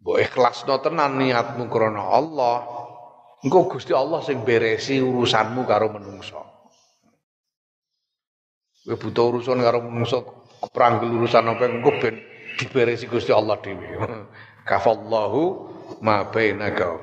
Mbok 0.00 0.16
ikhlasno 0.16 0.80
tenan 0.80 1.20
niatmu 1.20 1.68
krana 1.68 2.08
Allah, 2.08 2.73
Engkau 3.44 3.68
Gusti 3.68 3.92
Allah 3.92 4.24
sing 4.24 4.40
beresi 4.40 5.04
urusanmu 5.04 5.68
karo 5.68 5.92
menungso. 5.92 6.40
Kowe 8.84 8.96
butuh 8.96 9.24
urusan 9.36 9.60
karo 9.60 9.84
menungso, 9.84 10.48
keprang 10.64 11.04
urusan 11.04 11.52
apa 11.52 11.64
engko 11.68 11.92
ben 12.00 12.20
diberesi 12.56 13.04
Gusti 13.04 13.36
Allah 13.36 13.60
dhewe. 13.60 14.00
Kafallahu 14.68 15.42
ma 16.00 16.24
bainaka 16.24 16.84
wa 16.88 16.98